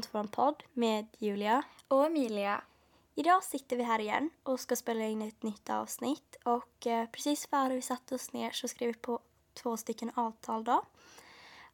Välkommen 0.00 0.28
till 0.28 0.38
vår 0.38 0.44
podd 0.44 0.62
med 0.72 1.06
Julia. 1.18 1.62
Och 1.88 2.06
Emilia. 2.06 2.64
Idag 3.14 3.44
sitter 3.44 3.76
vi 3.76 3.82
här 3.82 3.98
igen 3.98 4.30
och 4.42 4.60
ska 4.60 4.76
spela 4.76 5.04
in 5.04 5.22
ett 5.22 5.42
nytt 5.42 5.70
avsnitt. 5.70 6.36
Och 6.44 6.86
eh, 6.86 7.06
precis 7.06 7.46
före 7.46 7.74
vi 7.74 7.82
satte 7.82 8.14
oss 8.14 8.32
ner 8.32 8.50
så 8.50 8.68
skrev 8.68 8.86
vi 8.86 8.94
på 8.94 9.20
två 9.54 9.76
stycken 9.76 10.10
avtal 10.14 10.64
då. 10.64 10.84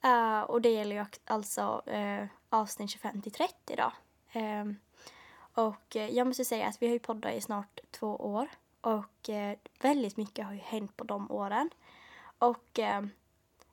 Uh, 0.05 0.41
och 0.41 0.61
det 0.61 0.69
gäller 0.69 0.97
ju 0.97 1.05
alltså 1.25 1.83
uh, 1.93 2.27
avsnitt 2.48 2.91
25 2.91 3.23
till 3.23 3.33
30 3.33 3.77
då. 3.77 3.93
Um, 4.41 4.77
och 5.55 5.97
uh, 5.97 6.11
jag 6.11 6.27
måste 6.27 6.45
säga 6.45 6.67
att 6.67 6.83
vi 6.83 6.87
har 6.87 6.93
ju 6.93 6.98
poddat 6.98 7.34
i 7.34 7.41
snart 7.41 7.81
två 7.91 8.17
år. 8.17 8.48
Och 8.81 9.31
väldigt 9.81 10.17
mycket 10.17 10.47
har 10.47 10.53
ju 10.53 10.61
hänt 10.61 10.97
på 10.97 11.05
de 11.05 11.31
åren. 11.31 11.70
Och 12.39 12.79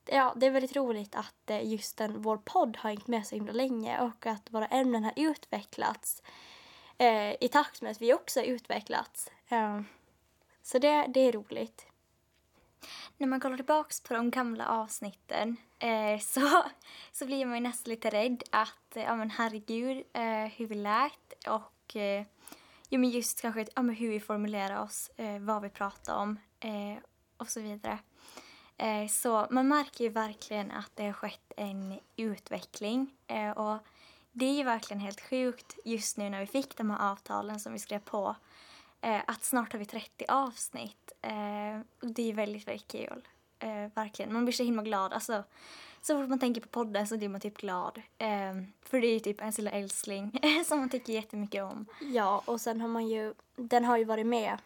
ja, 0.06 0.34
det 0.36 0.46
är 0.46 0.52
väldigt 0.52 0.76
roligt 0.76 1.16
att 1.16 1.50
eh, 1.50 1.68
just 1.68 1.98
den, 1.98 2.22
vår 2.22 2.38
podd 2.38 2.78
har 2.78 2.90
hängt 2.90 3.08
med 3.08 3.28
så 3.28 3.36
himla 3.36 3.54
länge 3.54 4.02
och 4.02 4.26
att 4.26 4.52
våra 4.52 4.68
ämnen 4.68 5.04
har 5.04 5.14
utvecklats 5.16 6.24
eh, 6.98 7.32
i 7.44 7.50
takt 7.52 7.82
med 7.82 7.92
att 7.92 8.02
vi 8.02 8.14
också 8.14 8.40
har 8.40 8.46
utvecklats. 8.46 9.32
Eh, 9.48 9.82
så 10.62 10.80
det, 10.80 11.06
det 11.08 11.20
är 11.20 11.32
roligt. 11.32 11.86
När 13.18 13.28
man 13.28 13.40
kollar 13.40 13.58
tillbaka 13.58 13.94
på 14.08 14.14
de 14.14 14.32
gamla 14.32 14.68
avsnitten 14.68 15.58
eh, 15.80 16.20
så, 16.20 16.64
så 17.12 17.26
blir 17.26 17.46
man 17.46 17.56
ju 17.56 17.62
nästan 17.62 17.90
lite 17.90 18.10
rädd 18.10 18.44
att, 18.52 18.96
eh, 18.96 19.04
ja 19.04 19.16
men 19.16 19.30
herregud, 19.30 20.04
eh, 20.14 20.46
hur 20.46 20.68
vi 20.68 20.76
lät 20.76 21.48
och 21.48 21.96
eh, 21.96 22.26
ja, 22.90 23.00
men 23.00 23.10
just 23.10 23.42
kanske 23.42 23.66
ja, 23.76 23.82
men 23.82 23.96
hur 23.96 24.10
vi 24.10 24.20
formulerar 24.20 24.84
oss, 24.84 25.12
eh, 25.18 25.40
vad 25.40 25.62
vi 25.62 25.70
pratar 25.70 26.16
om 26.16 26.40
eh, 26.60 27.04
och 27.38 27.50
så 27.50 27.62
vidare. 27.62 28.00
Eh, 28.84 29.08
så 29.08 29.48
man 29.50 29.68
märker 29.68 30.04
ju 30.04 30.10
verkligen 30.10 30.72
att 30.72 30.92
det 30.96 31.06
har 31.06 31.14
skett 31.14 31.52
en 31.58 32.00
utveckling 32.16 33.14
eh, 33.28 33.52
och 33.52 33.78
det 34.32 34.46
är 34.46 34.54
ju 34.54 34.64
verkligen 34.64 35.00
helt 35.00 35.22
sjukt 35.22 35.80
just 35.86 36.18
nu 36.18 36.30
när 36.30 36.40
vi 36.40 36.48
fick 36.48 36.78
de 36.78 36.90
här 36.90 37.12
avtalen 37.12 37.60
som 37.60 37.74
vi 37.74 37.80
skrev 37.80 38.00
på 38.00 38.36
eh, 39.02 39.22
att 39.28 39.44
snart 39.44 39.72
har 39.72 39.80
vi 39.80 39.86
30 39.86 40.26
avsnitt. 40.28 41.12
det 42.02 42.30
är 42.30 42.34
väldigt, 42.34 42.68
väldigt 42.68 42.88
kul. 42.88 43.28
verkligen. 43.96 44.34
Man 44.34 44.46
blir 44.46 44.54
så 44.54 44.64
himla 44.64 44.84
glad. 44.84 45.14
Alltså, 45.14 45.44
så 46.02 46.22
fort 46.22 46.30
man 46.30 46.40
tänker 46.40 46.62
på 46.62 46.68
podden 46.68 47.08
så 47.08 47.18
blir 47.18 47.30
man 47.30 47.42
typ 47.42 47.58
glad. 47.58 48.02
för 48.82 49.02
det 49.02 49.08
är 49.08 49.14
ju 49.14 49.20
typ 49.20 49.40
ens 49.42 49.58
lilla 49.58 49.72
älskling 49.72 50.40
som 50.66 50.80
man 50.80 50.90
tycker 50.90 51.14
jättemycket 51.14 51.64
om. 51.64 51.86
Ja, 52.02 52.44
och 52.46 52.62
sen 52.62 52.82
har 52.82 52.88
man 52.88 53.08
ju, 53.08 53.34
den 53.56 53.86
har 53.86 53.98
ju 53.98 54.04
varit 54.04 54.26
med 54.26 54.58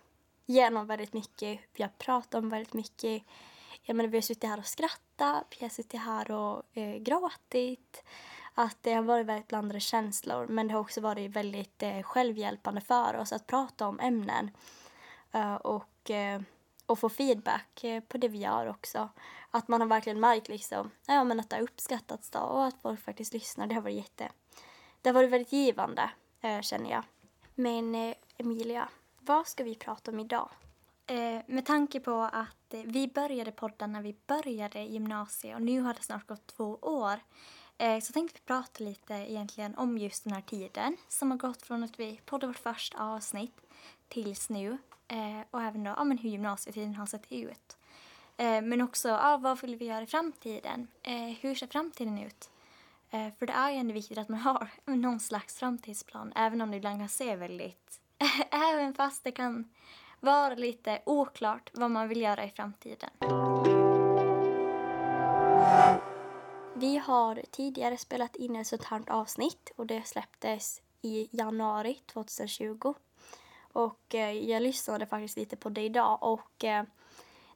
genom 0.46 0.88
väldigt 0.88 1.14
mycket. 1.14 1.60
Vi 1.74 1.84
har 1.84 1.92
pratat 1.98 2.36
om 2.36 2.50
väldigt 2.50 2.74
mycket 2.74 3.24
jag 3.88 3.96
menar, 3.96 4.10
vi 4.10 4.18
har 4.18 4.22
suttit 4.22 4.50
här 4.50 4.60
och 4.60 4.66
skrattat, 4.66 5.56
vi 5.60 5.66
har 5.66 5.70
suttit 5.70 6.02
här 6.02 6.32
och 6.32 6.78
eh, 6.78 6.96
gråtit. 6.96 8.04
Att 8.54 8.78
det 8.82 8.94
har 8.94 9.04
varit 9.04 9.26
väldigt 9.26 9.48
blandade 9.48 9.80
känslor 9.80 10.48
men 10.48 10.68
det 10.68 10.74
har 10.74 10.82
också 10.82 11.02
varit 11.02 11.32
väldigt 11.32 11.84
eh, 11.84 12.02
självhjälpande 12.02 12.82
för 12.82 13.18
oss 13.18 13.34
att 13.34 13.48
prata 13.48 13.88
om 13.88 14.00
ämnen. 14.00 14.52
Uh, 15.36 15.56
och, 15.56 16.10
uh, 16.10 16.42
och 16.86 17.00
få 17.00 17.10
feedback 17.10 17.84
uh, 17.84 18.00
på 18.00 18.18
det 18.18 18.28
vi 18.28 18.38
gör 18.38 18.68
också. 18.68 19.10
Att 19.52 19.68
man 19.68 19.82
har 19.82 19.88
verkligen 19.88 20.20
märkt 20.20 20.50
liksom, 20.50 20.92
ja, 21.06 21.24
men 21.24 21.40
att 21.40 21.50
det 21.50 21.56
har 21.56 21.64
uppskattats 21.64 22.30
då, 22.30 22.40
och 22.40 22.66
att 22.66 22.82
folk 22.82 23.00
faktiskt 23.00 23.34
lyssnar. 23.34 23.68
Det 23.68 23.76
har 23.76 23.82
varit 23.82 23.96
jätte... 23.96 24.30
Det 25.02 25.10
har 25.10 25.14
varit 25.14 25.30
väldigt 25.30 25.52
givande, 25.52 26.10
känner 26.62 26.92
jag. 26.92 27.04
Men 27.56 28.14
Emilia, 28.38 28.90
vad 29.20 29.48
ska 29.48 29.64
vi 29.64 29.76
prata 29.76 30.12
om 30.12 30.20
idag? 30.20 30.50
Eh, 31.10 31.42
med 31.48 31.66
tanke 31.66 32.00
på 32.00 32.30
att 32.34 32.74
eh, 32.74 32.82
vi 32.86 33.08
började 33.08 33.52
podda 33.52 33.88
när 33.88 34.02
vi 34.02 34.16
började 34.28 34.84
gymnasiet 34.84 35.56
och 35.56 35.62
nu 35.62 35.82
har 35.82 35.94
det 35.94 36.02
snart 36.02 36.28
gått 36.28 36.48
två 36.48 36.78
år 36.82 37.20
eh, 37.78 38.00
så 38.00 38.14
tänkte 38.14 38.40
vi 38.40 38.46
prata 38.46 38.84
lite 38.84 39.14
egentligen 39.14 39.76
om 39.76 39.98
just 39.98 40.24
den 40.24 40.34
här 40.34 40.42
tiden 40.42 40.98
som 41.08 41.32
har 41.32 41.38
gått 41.38 41.62
från 41.62 41.84
att 41.84 42.00
vi 42.00 42.22
poddade 42.26 42.48
vårt 42.48 42.58
första 42.58 42.98
avsnitt 42.98 43.62
tills 44.08 44.50
nu 44.50 44.78
eh, 45.08 45.42
och 45.52 45.62
även 45.62 45.84
då 45.84 45.94
ja, 45.98 46.04
men 46.04 46.18
hur 46.18 46.30
gymnasietiden 46.30 46.96
har 46.96 47.06
sett 47.06 47.32
ut. 47.32 47.78
Eh, 48.38 48.62
men 48.62 48.82
också 48.82 49.08
ja, 49.08 49.38
vad 49.38 49.62
vill 49.62 49.76
vi 49.76 49.86
göra 49.86 50.02
i 50.02 50.08
framtiden? 50.08 50.88
Eh, 51.04 51.38
hur 51.42 51.56
ser 51.56 51.68
framtiden 51.68 52.18
ut? 52.18 52.50
Eh, 53.10 53.30
för 53.40 53.46
det 53.46 53.54
är 53.54 53.72
ju 53.72 53.78
ändå 53.78 53.94
viktigt 53.94 54.18
att 54.18 54.30
man 54.30 54.40
har 54.40 54.70
någon 54.86 55.20
slags 55.20 55.60
framtidsplan 55.60 56.34
även 56.36 56.62
om 56.62 56.72
det 56.72 56.78
ibland 56.78 57.00
kan 57.00 57.10
se 57.10 57.36
väldigt 57.36 58.02
även 58.52 58.94
fast 58.94 59.24
det 59.24 59.32
kan 59.32 59.70
vara 60.20 60.56
lite 60.56 61.02
oklart 61.06 61.70
vad 61.74 61.92
man 61.92 62.08
vill 62.08 62.22
göra 62.22 62.46
i 62.46 62.50
framtiden. 62.50 63.10
Vi 66.74 66.98
har 66.98 67.42
tidigare 67.52 67.98
spelat 67.98 68.36
in 68.36 68.56
ett 68.56 68.68
sånt 68.68 68.84
här 68.84 69.04
avsnitt 69.08 69.72
och 69.76 69.86
det 69.86 70.08
släpptes 70.08 70.82
i 71.02 71.28
januari 71.32 71.94
2020. 71.94 72.94
Och 73.72 74.16
eh, 74.16 74.32
jag 74.32 74.62
lyssnade 74.62 75.06
faktiskt 75.06 75.38
lite 75.38 75.56
på 75.56 75.70
det 75.70 75.82
idag 75.82 76.18
och 76.22 76.64
eh, 76.64 76.84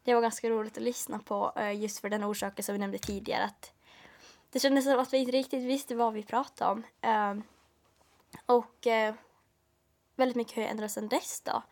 det 0.04 0.14
var 0.14 0.22
ganska 0.22 0.50
roligt 0.50 0.78
att 0.78 0.84
lyssna 0.84 1.20
på 1.20 1.54
eh, 1.56 1.82
just 1.82 2.00
för 2.00 2.10
den 2.10 2.24
orsaken 2.24 2.64
som 2.64 2.74
vi 2.74 2.80
nämnde 2.80 2.98
tidigare. 2.98 3.44
Att 3.44 3.74
det 4.50 4.60
kändes 4.60 4.86
som 4.86 5.00
att 5.00 5.14
vi 5.14 5.18
inte 5.18 5.32
riktigt 5.32 5.64
visste 5.64 5.96
vad 5.96 6.14
vi 6.14 6.24
pratade 6.24 6.72
om. 6.72 6.84
Ehm, 7.02 7.44
och 8.46 8.88
väldigt 10.16 10.36
mycket 10.36 10.56
har 10.56 10.64
ändrats 10.64 10.94
sedan 10.94 11.08
dess 11.08 11.42
då. 11.42 11.64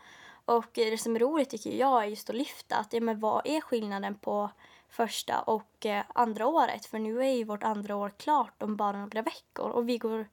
Och 0.50 0.70
det 0.74 0.98
som 0.98 1.16
är 1.16 1.20
roligt 1.20 1.50
tycker 1.50 1.72
jag 1.72 2.04
är 2.04 2.08
just 2.08 2.30
att 2.30 2.36
lyfta 2.36 2.76
att 2.76 2.94
ja, 2.94 3.02
men 3.02 3.20
vad 3.20 3.48
är 3.48 3.62
skillnaden 3.62 4.16
på 4.16 4.50
första 4.90 5.42
och 5.42 5.86
eh, 5.86 6.04
andra 6.08 6.48
året? 6.48 6.86
För 6.86 7.00
nu 7.00 7.20
är 7.20 7.32
ju 7.32 7.44
vårt 7.44 7.64
andra 7.64 7.96
år 7.96 8.10
klart 8.18 8.64
om 8.64 8.76
bara 8.76 9.00
några 9.00 9.22
veckor 9.22 9.70
och 9.70 9.90
vi 9.90 9.98
går 9.98 10.28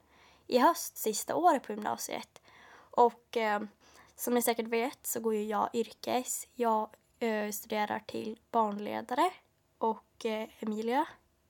i 0.47 0.59
höst 0.59 0.97
sista 0.97 1.34
året 1.34 1.62
på 1.62 1.72
gymnasiet. 1.72 2.43
Och 2.91 3.37
eh, 3.37 3.62
som 4.15 4.34
ni 4.34 4.43
säkert 4.43 4.66
vet 4.66 5.06
så 5.06 5.21
går 5.21 5.34
ju 5.34 5.44
jag 5.44 5.71
yrkes. 5.72 6.48
Jag 6.54 6.88
eh, 7.19 7.50
studerar 7.50 8.03
till 8.06 8.38
barnledare 8.50 9.31
och 9.78 10.27
eh, 10.27 10.48
Emilia? 10.59 11.06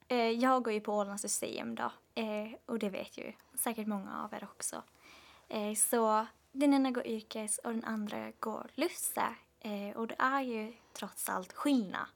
Eh, 0.09 0.31
jag 0.31 0.63
går 0.63 0.73
ju 0.73 0.81
på 0.81 0.93
Ålands 0.93 1.23
museum 1.23 1.75
då 1.75 1.93
eh, 2.15 2.59
och 2.67 2.79
det 2.79 2.91
vet 2.91 3.19
ju 3.19 3.33
säkert 3.55 3.87
många 3.87 4.25
av 4.25 4.35
er 4.35 4.45
också. 4.45 4.83
Eh, 5.49 5.75
så 5.75 6.27
den 6.59 6.75
ena 6.75 6.91
går 6.91 7.07
yrkes 7.07 7.59
och 7.59 7.71
den 7.71 7.85
andra 7.85 8.33
går 8.41 8.71
lusse. 8.75 9.35
Eh, 9.61 9.97
och 9.97 10.07
det 10.07 10.17
är 10.19 10.41
ju 10.41 10.73
trots 10.93 11.29
allt 11.29 11.53
skillnad 11.53 12.07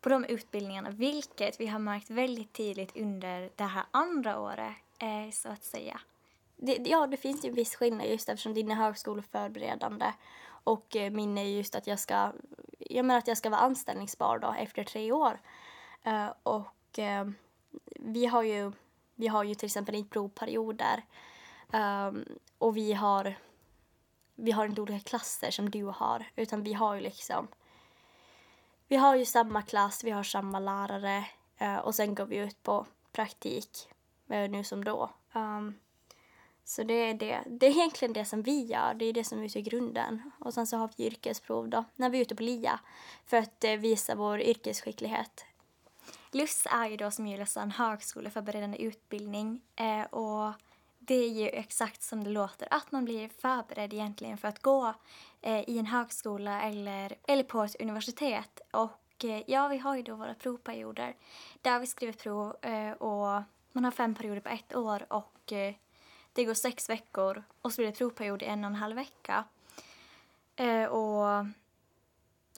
på 0.00 0.08
de 0.08 0.24
utbildningarna, 0.24 0.90
vilket 0.90 1.60
vi 1.60 1.66
har 1.66 1.78
märkt 1.78 2.10
väldigt 2.10 2.52
tydligt 2.52 2.96
under 2.96 3.50
det 3.56 3.64
här 3.64 3.84
andra 3.90 4.40
året, 4.40 4.76
eh, 4.98 5.30
så 5.32 5.48
att 5.48 5.64
säga. 5.64 6.00
Det, 6.56 6.76
ja, 6.88 7.06
det 7.06 7.16
finns 7.16 7.44
ju 7.44 7.48
en 7.48 7.54
viss 7.54 7.76
skillnad 7.76 8.06
just 8.06 8.28
eftersom 8.28 8.54
din 8.54 8.70
är 8.70 8.74
högskoleförberedande 8.74 10.12
och 10.64 10.96
eh, 10.96 11.10
min 11.10 11.38
är 11.38 11.44
just 11.44 11.74
att 11.74 11.86
jag 11.86 11.98
ska, 11.98 12.32
jag 12.78 13.04
menar 13.04 13.18
att 13.18 13.28
jag 13.28 13.38
ska 13.38 13.50
vara 13.50 13.60
anställningsbar 13.60 14.38
då 14.38 14.54
efter 14.58 14.84
tre 14.84 15.12
år. 15.12 15.38
Uh, 16.06 16.32
och 16.42 16.98
uh, 16.98 17.30
vi 17.94 18.26
har 18.26 18.42
ju, 18.42 18.72
vi 19.14 19.26
har 19.26 19.44
ju 19.44 19.54
till 19.54 19.66
exempel 19.66 19.94
inte 19.94 20.10
provperioder 20.10 21.02
um, 21.72 22.24
och 22.58 22.76
vi 22.76 22.92
har 22.92 23.34
vi 24.36 24.52
har 24.52 24.66
inte 24.66 24.80
olika 24.80 25.00
klasser 25.00 25.50
som 25.50 25.70
du 25.70 25.84
har, 25.84 26.26
utan 26.36 26.62
vi 26.62 26.72
har 26.72 26.94
ju 26.94 27.00
liksom 27.00 27.48
vi 28.88 28.96
har 28.96 29.16
ju 29.16 29.24
samma 29.24 29.62
klass, 29.62 30.04
vi 30.04 30.10
har 30.10 30.22
samma 30.22 30.58
lärare 30.58 31.24
eh, 31.58 31.76
och 31.76 31.94
sen 31.94 32.14
går 32.14 32.26
vi 32.26 32.36
ut 32.36 32.62
på 32.62 32.86
praktik 33.12 33.88
eh, 34.28 34.50
nu 34.50 34.64
som 34.64 34.84
då. 34.84 35.10
Um, 35.32 35.74
så 36.64 36.82
det 36.82 36.94
är 36.94 37.14
det. 37.14 37.42
Det 37.46 37.66
är 37.66 37.70
egentligen 37.70 38.12
det 38.12 38.24
som 38.24 38.42
vi 38.42 38.64
gör, 38.64 38.94
det 38.94 39.04
är 39.04 39.12
det 39.12 39.24
som 39.24 39.42
utgör 39.42 39.62
grunden. 39.62 40.30
Och 40.40 40.54
sen 40.54 40.66
så 40.66 40.76
har 40.76 40.90
vi 40.96 41.06
yrkesprov 41.06 41.68
då, 41.68 41.84
när 41.96 42.10
vi 42.10 42.18
är 42.18 42.22
ute 42.22 42.34
på 42.34 42.42
LIA, 42.42 42.80
för 43.26 43.36
att 43.36 43.64
eh, 43.64 43.72
visa 43.72 44.14
vår 44.14 44.40
yrkesskicklighet. 44.40 45.44
LUS 46.32 46.66
är 46.70 46.86
ju 46.86 46.96
då 46.96 47.10
som 47.10 47.26
Julia 47.26 47.46
sa 47.46 47.60
en 47.60 47.70
högskoleförberedande 47.70 48.78
utbildning 48.78 49.60
och 50.10 50.52
det 51.06 51.14
är 51.14 51.28
ju 51.28 51.48
exakt 51.48 52.02
som 52.02 52.24
det 52.24 52.30
låter, 52.30 52.68
att 52.70 52.92
man 52.92 53.04
blir 53.04 53.28
förberedd 53.28 53.92
egentligen 53.92 54.38
för 54.38 54.48
att 54.48 54.62
gå 54.62 54.94
eh, 55.40 55.70
i 55.70 55.78
en 55.78 55.86
högskola 55.86 56.62
eller, 56.62 57.16
eller 57.28 57.42
på 57.42 57.62
ett 57.62 57.80
universitet. 57.80 58.60
Och 58.70 59.24
eh, 59.24 59.42
ja, 59.46 59.68
vi 59.68 59.78
har 59.78 59.96
ju 59.96 60.02
då 60.02 60.14
våra 60.14 60.34
provperioder 60.34 61.16
där 61.62 61.80
vi 61.80 61.86
skriver 61.86 62.12
prov 62.12 62.56
eh, 62.62 62.90
och 62.90 63.42
man 63.72 63.84
har 63.84 63.90
fem 63.90 64.14
perioder 64.14 64.40
på 64.40 64.48
ett 64.48 64.76
år 64.76 65.06
och 65.12 65.52
eh, 65.52 65.74
det 66.32 66.44
går 66.44 66.54
sex 66.54 66.90
veckor 66.90 67.44
och 67.62 67.72
så 67.72 67.80
blir 67.80 67.86
det 67.86 67.98
provperiod 67.98 68.42
i 68.42 68.46
en 68.46 68.64
och 68.64 68.70
en 68.70 68.76
halv 68.76 68.96
vecka. 68.96 69.44
Eh, 70.56 70.84
och 70.84 71.46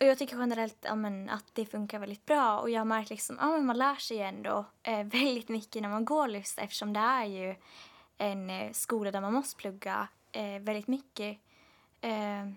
och 0.00 0.06
jag 0.06 0.18
tycker 0.18 0.38
generellt 0.38 0.76
ja, 0.80 0.94
men, 0.94 1.28
att 1.28 1.44
det 1.52 1.66
funkar 1.66 1.98
väldigt 1.98 2.26
bra 2.26 2.58
och 2.58 2.70
jag 2.70 2.86
märker 2.86 3.10
liksom, 3.10 3.36
ja, 3.40 3.58
man 3.58 3.78
lär 3.78 3.94
sig 3.94 4.18
ändå 4.18 4.64
eh, 4.82 5.04
väldigt 5.04 5.48
mycket 5.48 5.82
när 5.82 5.88
man 5.88 6.04
går 6.04 6.28
LUS 6.28 6.58
eftersom 6.58 6.92
det 6.92 7.00
är 7.00 7.24
ju 7.24 7.54
en 8.18 8.50
eh, 8.50 8.72
skola 8.72 9.10
där 9.10 9.20
man 9.20 9.34
måste 9.34 9.56
plugga 9.56 10.08
eh, 10.32 10.60
väldigt 10.60 10.88
mycket. 10.88 11.38
Eh, 12.00 12.48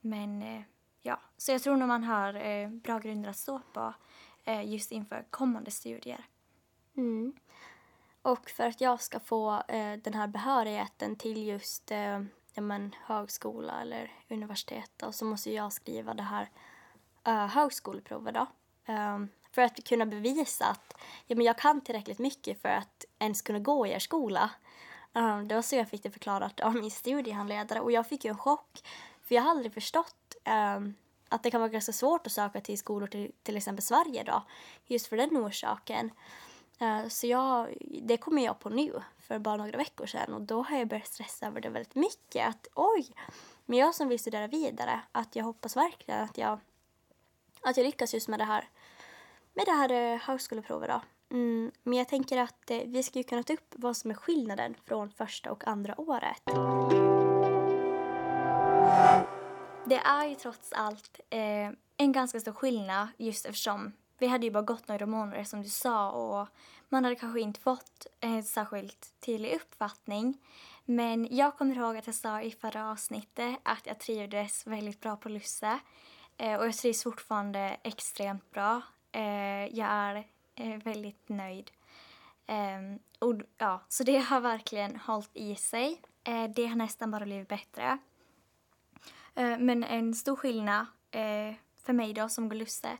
men 0.00 0.42
eh, 0.42 0.62
ja, 1.00 1.20
så 1.36 1.52
jag 1.52 1.62
tror 1.62 1.76
nog 1.76 1.88
man 1.88 2.04
har 2.04 2.34
eh, 2.34 2.68
bra 2.68 2.98
grunder 2.98 3.30
att 3.30 3.36
stå 3.36 3.60
på 3.72 3.94
eh, 4.44 4.72
just 4.72 4.92
inför 4.92 5.24
kommande 5.30 5.70
studier. 5.70 6.24
Mm. 6.96 7.32
Och 8.22 8.50
för 8.50 8.66
att 8.66 8.80
jag 8.80 9.00
ska 9.00 9.20
få 9.20 9.62
eh, 9.68 9.92
den 9.92 10.14
här 10.14 10.26
behörigheten 10.26 11.16
till 11.16 11.46
just 11.46 11.90
eh, 11.90 12.22
ja, 12.54 12.62
men, 12.62 12.94
högskola 13.04 13.80
eller 13.80 14.12
universitet 14.30 14.90
då, 14.96 15.12
så 15.12 15.24
måste 15.24 15.52
jag 15.52 15.72
skriva 15.72 16.14
det 16.14 16.22
här 16.22 16.50
uh, 17.28 17.46
högskoleprovet. 17.46 18.34
Då. 18.34 18.46
Um, 18.92 19.28
för 19.52 19.62
att 19.62 19.84
kunna 19.84 20.06
bevisa 20.06 20.66
att 20.66 20.94
ja, 21.26 21.36
men 21.36 21.46
jag 21.46 21.58
kan 21.58 21.80
tillräckligt 21.80 22.18
mycket 22.18 22.62
för 22.62 22.68
att 22.68 23.04
ens 23.18 23.42
kunna 23.42 23.58
gå 23.58 23.86
i 23.86 23.90
er 23.90 23.98
skola. 23.98 24.50
Um, 25.14 25.48
det 25.48 25.54
var 25.54 25.62
så 25.62 25.76
jag 25.76 25.88
fick 25.88 26.02
det 26.02 26.10
förklarat 26.10 26.60
av 26.60 26.74
min 26.74 26.90
studiehandledare 26.90 27.80
och 27.80 27.92
jag 27.92 28.06
fick 28.06 28.24
ju 28.24 28.28
en 28.28 28.38
chock. 28.38 28.82
För 29.22 29.34
jag 29.34 29.42
har 29.42 29.50
aldrig 29.50 29.74
förstått 29.74 30.36
um, 30.76 30.94
att 31.28 31.42
det 31.42 31.50
kan 31.50 31.60
vara 31.60 31.70
ganska 31.70 31.92
svårt 31.92 32.26
att 32.26 32.32
söka 32.32 32.60
till 32.60 32.78
skolor 32.78 33.06
till 33.06 33.32
till 33.42 33.56
exempel 33.56 33.82
Sverige 33.82 34.22
då. 34.22 34.42
Just 34.86 35.06
för 35.06 35.16
den 35.16 35.36
orsaken. 35.36 36.10
Uh, 36.82 37.08
så 37.08 37.26
jag, 37.26 37.76
det 38.02 38.16
kommer 38.16 38.44
jag 38.44 38.58
på 38.58 38.68
nu, 38.68 39.02
för 39.18 39.38
bara 39.38 39.56
några 39.56 39.78
veckor 39.78 40.06
sedan. 40.06 40.34
Och 40.34 40.42
då 40.42 40.62
har 40.62 40.78
jag 40.78 40.88
börjat 40.88 41.06
stressa 41.06 41.46
över 41.46 41.60
det 41.60 41.68
väldigt 41.68 41.94
mycket. 41.94 42.48
Att 42.48 42.66
oj, 42.74 43.06
men 43.64 43.78
jag 43.78 43.94
som 43.94 44.08
vill 44.08 44.18
studera 44.18 44.46
vidare, 44.46 45.00
att 45.12 45.36
jag 45.36 45.44
hoppas 45.44 45.76
verkligen 45.76 46.20
att 46.20 46.38
jag, 46.38 46.58
att 47.60 47.76
jag 47.76 47.84
lyckas 47.84 48.14
just 48.14 48.28
med 48.28 48.38
det 48.38 48.44
här, 48.44 48.68
med 49.54 49.66
det 49.66 49.72
här 49.72 50.14
uh, 50.14 50.20
högskoleprovet 50.20 50.88
då. 50.88 51.00
Mm, 51.32 51.72
men 51.82 51.98
jag 51.98 52.08
tänker 52.08 52.38
att 52.38 52.70
eh, 52.70 52.78
vi 52.86 53.02
ska 53.02 53.18
ju 53.18 53.22
kunna 53.22 53.42
ta 53.42 53.52
upp 53.52 53.74
vad 53.76 53.96
som 53.96 54.10
är 54.10 54.14
skillnaden 54.14 54.74
från 54.84 55.10
första 55.10 55.52
och 55.52 55.66
andra 55.66 56.00
året. 56.00 56.42
Det 59.84 59.96
är 59.96 60.28
ju 60.28 60.34
trots 60.34 60.72
allt 60.72 61.20
eh, 61.30 61.70
en 61.96 62.12
ganska 62.12 62.40
stor 62.40 62.52
skillnad 62.52 63.08
just 63.16 63.46
eftersom 63.46 63.92
vi 64.18 64.26
hade 64.26 64.46
ju 64.46 64.52
bara 64.52 64.62
gått 64.62 64.88
några 64.88 65.06
månader 65.06 65.44
som 65.44 65.62
du 65.62 65.68
sa 65.68 66.10
och 66.10 66.48
man 66.88 67.04
hade 67.04 67.16
kanske 67.16 67.40
inte 67.40 67.60
fått 67.60 68.06
en 68.20 68.42
särskilt 68.42 69.14
tydlig 69.20 69.54
uppfattning. 69.54 70.38
Men 70.84 71.28
jag 71.30 71.58
kommer 71.58 71.76
ihåg 71.76 71.96
att 71.96 72.06
jag 72.06 72.16
sa 72.16 72.42
i 72.42 72.50
förra 72.50 72.90
avsnittet 72.90 73.56
att 73.62 73.86
jag 73.86 73.98
trivdes 73.98 74.66
väldigt 74.66 75.00
bra 75.00 75.16
på 75.16 75.28
Lusse. 75.28 75.78
Eh, 76.36 76.58
och 76.58 76.66
jag 76.66 76.74
trivs 76.74 77.02
fortfarande 77.02 77.76
extremt 77.82 78.50
bra. 78.50 78.82
Eh, 79.12 79.66
jag 79.66 79.88
är 79.88 80.26
väldigt 80.84 81.28
nöjd. 81.28 81.70
Ehm, 82.46 82.98
och, 83.18 83.34
ja, 83.58 83.82
så 83.88 84.04
det 84.04 84.18
har 84.18 84.40
verkligen 84.40 84.96
hållit 84.96 85.30
i 85.34 85.56
sig. 85.56 86.00
Eh, 86.24 86.50
det 86.56 86.66
har 86.66 86.76
nästan 86.76 87.10
bara 87.10 87.24
blivit 87.24 87.48
bättre. 87.48 87.98
Eh, 89.34 89.58
men 89.58 89.84
en 89.84 90.14
stor 90.14 90.36
skillnad 90.36 90.86
eh, 91.10 91.54
för 91.78 91.92
mig 91.92 92.12
då 92.12 92.28
som 92.28 92.48
går 92.48 92.56
Lusse 92.56 92.98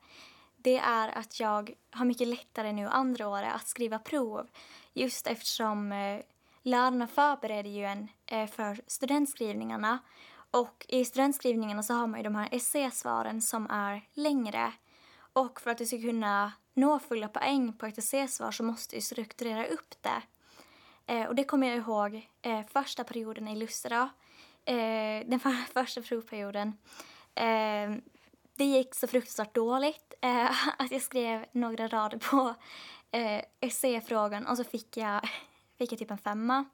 det 0.63 0.79
är 0.79 1.19
att 1.19 1.41
jag 1.41 1.75
har 1.91 2.05
mycket 2.05 2.29
lättare 2.29 2.73
nu 2.73 2.87
andra 2.87 3.29
året 3.29 3.55
att 3.55 3.69
skriva 3.69 3.99
prov. 3.99 4.49
Just 4.93 5.27
eftersom 5.27 5.93
eh, 5.93 6.21
lärarna 6.63 7.07
förbereder 7.07 7.71
ju 7.71 7.85
en 7.85 8.09
eh, 8.27 8.47
för 8.47 8.81
studentskrivningarna. 8.87 9.99
Och 10.51 10.87
i 10.89 11.05
studentskrivningarna 11.05 11.83
så 11.83 11.95
har 11.95 12.07
man 12.07 12.21
ju 12.21 12.25
de 12.25 12.35
här 12.35 12.49
essäsvaren 12.53 13.43
som 13.43 13.71
är 13.71 14.03
längre. 14.15 14.73
Och 15.33 15.61
för 15.61 15.71
att 15.71 15.79
du 15.79 15.87
ska 15.87 16.01
kunna 16.01 16.53
nå 16.75 16.99
fulla 16.99 17.29
poäng 17.29 17.73
på 17.73 17.87
ett 17.87 17.99
essäsvar 17.99 18.51
så 18.51 18.63
måste 18.63 18.97
du 18.97 19.01
strukturera 19.01 19.67
upp 19.67 19.95
det. 20.01 20.23
Eh, 21.07 21.27
och 21.27 21.35
det 21.35 21.45
kommer 21.45 21.67
jag 21.67 21.77
ihåg 21.77 22.29
eh, 22.43 22.67
första 22.73 23.05
perioden 23.05 23.49
i 23.49 23.57
Lustra. 23.57 24.11
Eh, 24.65 25.27
den 25.27 25.41
för, 25.41 25.73
första 25.73 26.03
provperioden. 26.03 26.73
Eh, 27.35 27.91
det 28.57 28.65
gick 28.65 28.95
så 28.95 29.07
fruktansvärt 29.07 29.55
dåligt 29.55 30.15
eh, 30.21 30.69
att 30.79 30.91
jag 30.91 31.03
skrev 31.03 31.45
några 31.53 31.89
rader 31.89 32.19
på 32.19 32.55
eh, 33.11 33.45
essäfrågan 33.61 34.47
och 34.47 34.57
så 34.57 34.65
fick 34.65 34.97
jag, 34.97 35.29
fick 35.79 35.93
jag 35.93 35.99
typ 35.99 36.11
en 36.11 36.19
femma. 36.19 36.65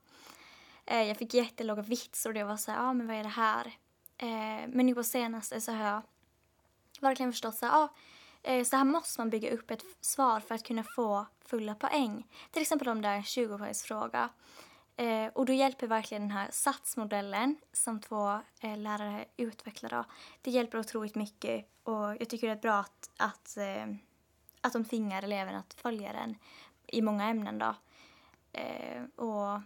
Eh, 0.87 1.03
jag 1.03 1.17
fick 1.17 1.35
jättelåga 1.35 1.83
vitsor 1.83 2.31
och 2.31 2.35
det 2.35 2.45
var 2.45 2.57
så 2.57 2.71
ja 2.71 2.81
ah, 2.81 2.93
men 2.93 3.07
vad 3.07 3.17
är 3.17 3.23
det 3.23 3.29
här? 3.29 3.67
Eh, 4.19 4.69
men 4.69 4.87
nu 4.87 4.95
på 4.95 5.03
senaste 5.03 5.61
så 5.61 5.73
har 5.73 5.85
jag 5.85 6.03
verkligen 7.01 7.33
förstått 7.33 7.55
så 7.55 7.67
ja, 7.67 7.73
ah, 7.73 7.89
Eh, 8.43 8.65
så 8.65 8.77
här 8.77 8.85
måste 8.85 9.21
man 9.21 9.31
bygga 9.31 9.51
upp 9.51 9.71
ett 9.71 9.85
svar 10.01 10.41
för 10.41 10.55
att 10.55 10.65
kunna 10.65 10.85
få 10.85 11.27
fulla 11.45 11.75
poäng. 11.75 12.27
Till 12.51 12.63
exempel 12.63 12.89
om 12.89 13.03
det 13.03 13.09
är 13.09 13.17
en 13.17 13.23
20-poängsfråga. 13.23 14.29
Eh, 14.97 15.27
och 15.27 15.47
då 15.47 15.53
hjälper 15.53 15.87
verkligen 15.87 16.23
den 16.23 16.31
här 16.31 16.49
satsmodellen 16.51 17.57
som 17.73 18.01
två 18.01 18.41
eh, 18.61 18.79
lärare 18.79 19.25
utvecklar. 19.37 20.05
Det 20.43 20.51
hjälper 20.51 20.79
otroligt 20.79 21.15
mycket 21.15 21.69
och 21.83 22.17
jag 22.21 22.29
tycker 22.29 22.47
det 22.47 22.53
är 22.53 22.57
bra 22.57 22.79
att, 22.79 23.11
att, 23.17 23.59
att 24.61 24.73
de 24.73 24.85
tvingar 24.85 25.23
eleverna 25.23 25.59
att 25.59 25.75
följa 25.75 26.13
den 26.13 26.37
i 26.87 27.03
många 27.03 27.25
ämnen. 27.25 27.59
Då. 27.59 27.75
Och 29.25 29.61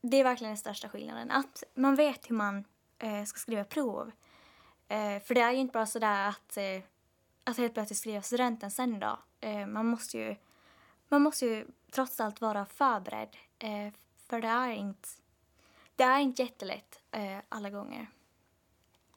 det 0.00 0.16
är 0.16 0.24
verkligen 0.24 0.50
den 0.50 0.58
största 0.58 0.88
skillnaden. 0.88 1.30
Att 1.30 1.64
man 1.74 1.94
vet 1.94 2.30
hur 2.30 2.34
man 2.34 2.64
ska 3.26 3.38
skriva 3.38 3.64
prov. 3.64 4.10
För 5.24 5.34
det 5.34 5.40
är 5.40 5.52
ju 5.52 5.58
inte 5.58 5.72
bara 5.72 5.86
sådär 5.86 6.28
att, 6.28 6.58
att 7.44 7.56
helt 7.56 7.74
plötsligt 7.74 7.98
skriva 7.98 8.22
studenten 8.22 8.70
sen 8.70 9.00
då. 9.00 9.18
Eh, 9.40 9.66
man 9.66 9.86
måste 9.86 10.18
ju 10.18 10.36
man 11.08 11.22
måste 11.22 11.46
ju 11.46 11.66
trots 11.90 12.20
allt 12.20 12.40
vara 12.40 12.66
förberedd 12.66 13.36
eh, 13.58 13.92
för 14.26 14.40
det 14.40 14.48
är 14.48 14.72
inte, 14.72 15.08
det 15.96 16.02
är 16.02 16.18
inte 16.18 16.42
jättelätt 16.42 17.00
eh, 17.10 17.38
alla 17.48 17.70
gånger. 17.70 18.06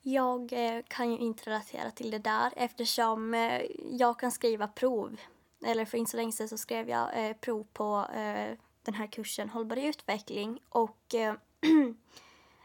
Jag 0.02 0.54
eh, 0.54 0.84
kan 0.88 1.12
ju 1.12 1.18
inte 1.18 1.50
relatera 1.50 1.92
till 1.92 2.12
det 2.12 2.20
där 2.20 2.54
eftersom 2.56 3.34
eh, 3.34 3.62
jag 3.92 4.20
kan 4.20 4.32
skriva 4.32 4.68
prov. 4.68 5.20
Eller 5.66 5.86
för 5.86 5.98
inte 5.98 6.12
så 6.12 6.18
länge 6.18 6.32
sedan 6.32 6.50
så 6.50 6.58
skrev 6.58 6.90
jag 6.90 7.28
eh, 7.28 7.34
prov 7.34 7.68
på 7.74 8.08
eh, 8.14 8.58
den 8.84 8.94
här 8.94 9.08
kursen 9.08 9.50
Hållbar 9.50 9.78
utveckling 9.78 10.60
och 10.70 11.16
eh, 11.16 11.34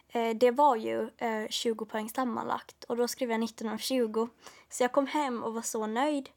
Eh, 0.09 0.37
det 0.37 0.51
var 0.51 0.77
ju 0.77 1.11
eh, 1.17 1.49
20 1.49 1.85
poäng 1.85 2.09
sammanlagt 2.09 2.85
och 2.85 2.97
då 2.97 3.09
skrev 3.09 3.31
jag 3.31 3.41
19 3.41 3.69
av 3.69 3.79
20. 3.79 4.29
Så 4.69 4.83
jag 4.83 4.93
kom 4.93 5.07
hem 5.07 5.43
och 5.43 5.55
var 5.55 5.63
så 5.63 5.87
nöjd. 5.87 6.31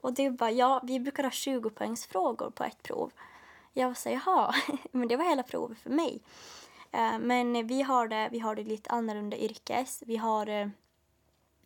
Och 0.00 0.14
du 0.14 0.30
bara, 0.30 0.50
ja, 0.50 0.80
vi 0.84 1.00
brukar 1.00 1.22
ha 1.22 1.30
20 1.30 1.70
poängs 1.70 2.06
frågor 2.06 2.50
på 2.50 2.64
ett 2.64 2.82
prov. 2.82 3.12
Jag 3.72 3.96
sa 3.96 4.10
jaha, 4.10 4.54
men 4.92 5.08
det 5.08 5.16
var 5.16 5.24
hela 5.24 5.42
provet 5.42 5.78
för 5.78 5.90
mig. 5.90 6.22
Eh, 6.90 7.18
men 7.18 7.66
vi 7.66 7.82
har, 7.82 8.08
det, 8.08 8.28
vi 8.32 8.38
har 8.38 8.54
det 8.54 8.64
lite 8.64 8.90
annorlunda 8.90 9.36
yrkes. 9.36 10.02
Vi 10.06 10.16
har, 10.16 10.70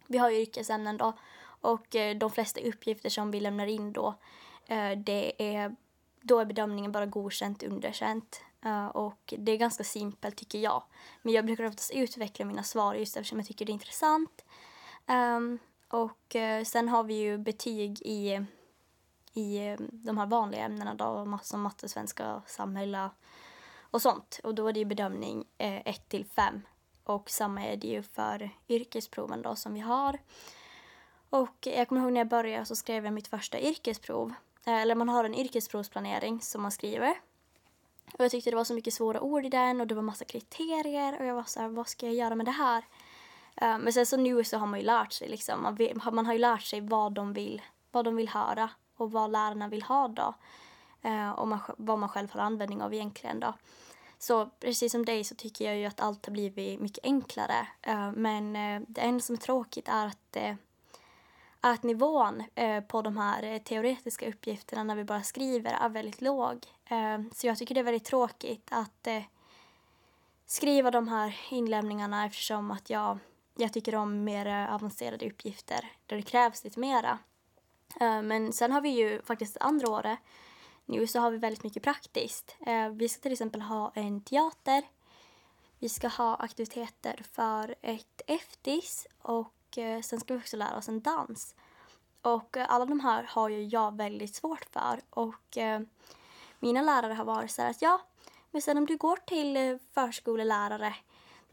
vi 0.06 0.18
har 0.18 0.30
yrkesämnen 0.30 0.96
då 0.96 1.12
och 1.60 1.96
de 2.16 2.30
flesta 2.30 2.60
uppgifter 2.60 3.08
som 3.10 3.30
vi 3.30 3.40
lämnar 3.40 3.66
in 3.66 3.92
då, 3.92 4.14
det 4.96 5.54
är, 5.54 5.76
då 6.20 6.38
är 6.38 6.44
bedömningen 6.44 6.92
bara 6.92 7.06
godkänt, 7.06 7.62
underkänt. 7.62 8.42
Eh, 8.66 8.86
och 8.86 9.34
det 9.38 9.52
är 9.52 9.56
ganska 9.56 9.84
simpelt 9.84 10.36
tycker 10.36 10.58
jag. 10.58 10.82
Men 11.22 11.32
jag 11.32 11.46
brukar 11.46 11.64
oftast 11.64 11.90
utveckla 11.90 12.44
mina 12.44 12.62
svar 12.62 12.94
just 12.94 13.16
eftersom 13.16 13.38
jag 13.38 13.48
tycker 13.48 13.64
det 13.64 13.70
är 13.70 13.74
intressant. 13.74 14.44
Um, 15.08 15.58
och 15.88 16.36
eh, 16.36 16.64
sen 16.64 16.88
har 16.88 17.04
vi 17.04 17.14
ju 17.14 17.38
betyg 17.38 18.02
i 18.02 18.46
i 19.36 19.66
eh, 19.68 19.76
de 19.78 20.18
här 20.18 20.26
vanliga 20.26 20.60
ämnena 20.60 20.94
då, 20.94 21.38
som 21.42 21.62
matte, 21.62 21.88
svenska, 21.88 22.42
samhälle 22.46 23.10
och 23.80 24.02
sånt. 24.02 24.40
Och 24.42 24.54
då 24.54 24.68
är 24.68 24.72
det 24.72 24.78
ju 24.78 24.84
bedömning 24.84 25.44
1 25.58 25.86
eh, 25.86 25.94
till 26.08 26.24
5. 26.24 26.62
Och 27.04 27.30
samma 27.30 27.64
är 27.64 27.76
det 27.76 27.86
ju 27.86 28.02
för 28.02 28.50
yrkesproven 28.68 29.42
då 29.42 29.56
som 29.56 29.74
vi 29.74 29.80
har. 29.80 30.18
Och 31.30 31.56
jag 31.60 31.88
kommer 31.88 32.00
ihåg 32.00 32.12
när 32.12 32.20
jag 32.20 32.28
började 32.28 32.64
så 32.64 32.76
skrev 32.76 33.04
jag 33.04 33.14
mitt 33.14 33.28
första 33.28 33.60
yrkesprov. 33.60 34.34
Eh, 34.66 34.74
eller 34.74 34.94
man 34.94 35.08
har 35.08 35.24
en 35.24 35.34
yrkesprovsplanering 35.34 36.40
som 36.40 36.62
man 36.62 36.72
skriver. 36.72 37.14
Och 38.12 38.24
jag 38.24 38.30
tyckte 38.30 38.50
det 38.50 38.56
var 38.56 38.64
så 38.64 38.74
mycket 38.74 38.94
svåra 38.94 39.20
ord 39.20 39.44
i 39.44 39.48
den 39.48 39.80
och 39.80 39.86
det 39.86 39.94
var 39.94 40.02
massa 40.02 40.24
kriterier 40.24 41.20
och 41.20 41.26
jag 41.26 41.34
var 41.34 41.44
så 41.44 41.60
här, 41.60 41.68
vad 41.68 41.88
ska 41.88 42.06
jag 42.06 42.14
göra 42.14 42.34
med 42.34 42.46
det 42.46 42.52
här? 42.52 42.84
Eh, 43.56 43.78
men 43.78 43.92
sen 43.92 44.06
så 44.06 44.16
nu 44.16 44.44
så 44.44 44.58
har 44.58 44.66
man 44.66 44.80
ju 44.80 44.86
lärt 44.86 45.12
sig 45.12 45.28
liksom, 45.28 45.62
man, 45.62 45.74
vet, 45.74 46.12
man 46.12 46.26
har 46.26 46.32
ju 46.32 46.38
lärt 46.38 46.62
sig 46.62 46.80
vad 46.80 47.12
de 47.12 47.32
vill, 47.32 47.62
vad 47.90 48.04
de 48.04 48.16
vill 48.16 48.28
höra 48.28 48.70
och 48.96 49.12
vad 49.12 49.30
lärarna 49.30 49.68
vill 49.68 49.82
ha 49.82 50.08
då. 50.08 50.34
Uh, 51.04 51.30
och 51.30 51.48
man, 51.48 51.58
vad 51.76 51.98
man 51.98 52.08
själv 52.08 52.30
har 52.30 52.40
användning 52.40 52.82
av 52.82 52.94
egentligen 52.94 53.40
då. 53.40 53.54
Så 54.18 54.46
precis 54.60 54.92
som 54.92 55.04
dig 55.04 55.24
så 55.24 55.34
tycker 55.34 55.64
jag 55.64 55.78
ju 55.78 55.84
att 55.84 56.00
allt 56.00 56.26
har 56.26 56.32
blivit 56.32 56.80
mycket 56.80 57.04
enklare. 57.04 57.68
Uh, 57.88 58.12
men 58.12 58.56
uh, 58.56 58.86
det 58.88 59.00
enda 59.00 59.20
som 59.20 59.34
är 59.34 59.40
tråkigt 59.40 59.88
är 59.88 60.06
att, 60.06 60.36
eh, 60.36 60.54
att 61.70 61.82
nivån 61.82 62.42
eh, 62.54 62.80
på 62.80 63.02
de 63.02 63.16
här 63.16 63.42
eh, 63.42 63.58
teoretiska 63.58 64.28
uppgifterna 64.28 64.84
när 64.84 64.96
vi 64.96 65.04
bara 65.04 65.22
skriver 65.22 65.72
är 65.72 65.88
väldigt 65.88 66.20
låg. 66.20 66.66
Eh, 66.84 67.18
så 67.32 67.46
jag 67.46 67.58
tycker 67.58 67.74
det 67.74 67.80
är 67.80 67.84
väldigt 67.84 68.04
tråkigt 68.04 68.68
att 68.70 69.06
eh, 69.06 69.22
skriva 70.46 70.90
de 70.90 71.08
här 71.08 71.36
inlämningarna 71.50 72.26
eftersom 72.26 72.70
att 72.70 72.90
jag, 72.90 73.18
jag 73.56 73.72
tycker 73.72 73.94
om 73.94 74.24
mer 74.24 74.68
avancerade 74.70 75.26
uppgifter 75.26 75.92
där 76.06 76.16
det 76.16 76.22
krävs 76.22 76.64
lite 76.64 76.80
mera. 76.80 77.18
Eh, 78.00 78.22
men 78.22 78.52
sen 78.52 78.72
har 78.72 78.80
vi 78.80 78.88
ju 78.88 79.22
faktiskt 79.22 79.56
andra 79.60 79.90
året 79.90 80.18
nu 80.84 81.06
så 81.06 81.20
har 81.20 81.30
vi 81.30 81.38
väldigt 81.38 81.64
mycket 81.64 81.82
praktiskt. 81.82 82.56
Eh, 82.66 82.88
vi 82.88 83.08
ska 83.08 83.22
till 83.22 83.32
exempel 83.32 83.60
ha 83.60 83.92
en 83.94 84.20
teater. 84.20 84.82
Vi 85.78 85.88
ska 85.88 86.08
ha 86.08 86.34
aktiviteter 86.34 87.22
för 87.32 87.74
ett 87.82 88.22
eftis 88.26 89.06
och 89.22 89.52
Eh, 89.78 90.00
sen 90.00 90.20
ska 90.20 90.34
vi 90.34 90.40
också 90.40 90.56
lära 90.56 90.76
oss 90.76 90.88
en 90.88 91.00
dans. 91.00 91.54
Och 92.22 92.56
eh, 92.56 92.66
alla 92.68 92.84
de 92.84 93.00
här 93.00 93.26
har 93.28 93.48
ju 93.48 93.64
jag 93.64 93.96
väldigt 93.96 94.34
svårt 94.34 94.64
för 94.64 95.00
och 95.10 95.56
eh, 95.56 95.80
mina 96.58 96.82
lärare 96.82 97.12
har 97.12 97.24
varit 97.24 97.50
så 97.50 97.62
här 97.62 97.70
att 97.70 97.82
ja, 97.82 98.00
men 98.50 98.62
sen 98.62 98.78
om 98.78 98.86
du 98.86 98.96
går 98.96 99.16
till 99.16 99.78
förskolelärare 99.94 100.94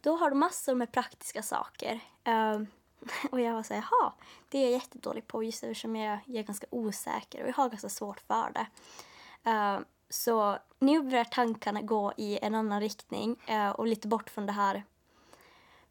då 0.02 0.16
har 0.16 0.30
du 0.30 0.36
massor 0.36 0.76
med 0.76 0.92
praktiska 0.92 1.44
saker. 1.44 2.00
Ehm, 2.24 2.68
och 3.32 3.42
jag 3.42 3.54
var 3.54 3.64
så 3.64 3.74
här, 3.74 3.86
jaha, 3.92 4.14
det 4.50 4.58
är 4.58 4.64
jag 4.64 4.72
jättedålig 4.72 5.28
på 5.28 5.44
just 5.44 5.64
eftersom 5.64 5.96
jag, 5.96 6.20
jag 6.26 6.40
är 6.40 6.44
ganska 6.44 6.68
osäker 6.70 7.44
och 7.44 7.50
jag 7.50 7.54
har 7.54 7.70
ganska 7.70 7.90
svårt 7.90 8.20
för 8.20 8.52
det. 8.54 8.68
Ehm, 9.50 9.86
så 10.10 10.58
nu 10.80 11.02
börjar 11.02 11.24
tankarna 11.24 11.82
gå 11.82 12.14
i 12.18 12.40
en 12.42 12.56
annan 12.56 12.82
riktning 12.82 13.42
och 13.76 13.88
lite 13.88 14.08
bort 14.08 14.30
från 14.30 14.46
det 14.46 14.52
här 14.52 14.84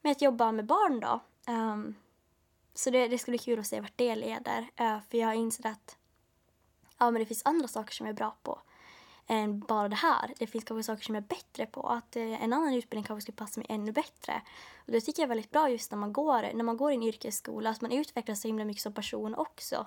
med 0.03 0.13
att 0.13 0.23
jobba 0.23 0.53
med 0.53 0.67
barn 0.67 1.01
då. 1.01 1.21
Um, 1.53 1.95
så 2.75 2.91
det, 2.91 3.09
det 3.09 3.19
ska 3.19 3.31
bli 3.31 3.39
kul 3.39 3.59
att 3.59 3.67
se 3.67 3.81
vart 3.81 3.97
det 3.97 4.15
leder. 4.15 4.71
Eh, 4.77 4.99
för 5.11 5.19
jag 5.19 5.27
har 5.27 5.35
insett 5.35 5.67
att 5.67 5.97
ja, 6.99 7.11
men 7.11 7.21
det 7.21 7.27
finns 7.27 7.43
andra 7.45 7.69
saker 7.69 7.95
som 7.95 8.07
jag 8.07 8.13
är 8.13 8.17
bra 8.17 8.37
på 8.43 8.59
än 9.27 9.61
bara 9.61 9.89
det 9.89 9.97
här. 9.97 10.35
Det 10.39 10.47
finns 10.47 10.65
kanske 10.65 10.83
saker 10.83 11.05
som 11.05 11.15
jag 11.15 11.25
är 11.25 11.29
bättre 11.29 11.67
på. 11.67 11.81
Att 11.89 12.17
eh, 12.17 12.45
en 12.45 12.53
annan 12.53 12.75
utbildning 12.75 13.05
kanske 13.05 13.23
skulle 13.23 13.37
passa 13.37 13.61
mig 13.61 13.67
ännu 13.69 13.93
bättre. 13.93 14.43
Och 14.77 14.93
det 14.93 15.01
tycker 15.01 15.23
jag 15.23 15.27
är 15.27 15.29
väldigt 15.29 15.51
bra 15.51 15.71
just 15.71 15.91
när 15.91 15.99
man 15.99 16.13
går, 16.13 16.53
när 16.55 16.65
man 16.65 16.77
går 16.77 16.91
i 16.91 16.95
en 16.95 17.03
yrkesskola, 17.03 17.71
att 17.71 17.81
man 17.81 17.93
utvecklas 17.93 18.41
så 18.41 18.49
himla 18.49 18.65
mycket 18.65 18.83
som 18.83 18.93
person 18.93 19.35
också. 19.35 19.87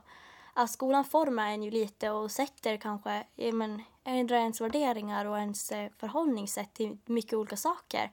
Att 0.53 0.71
skolan 0.71 1.05
formar 1.05 1.47
en 1.47 1.63
ju 1.63 1.71
lite 1.71 2.09
och 2.09 2.31
sätter 2.31 2.77
kanske, 2.77 3.23
men, 3.53 3.83
ändrar 4.03 4.37
ens 4.37 4.61
värderingar 4.61 5.25
och 5.25 5.37
ens 5.37 5.71
eh, 5.71 5.91
förhållningssätt 5.97 6.73
till 6.73 6.97
mycket 7.05 7.33
olika 7.33 7.57
saker. 7.57 8.11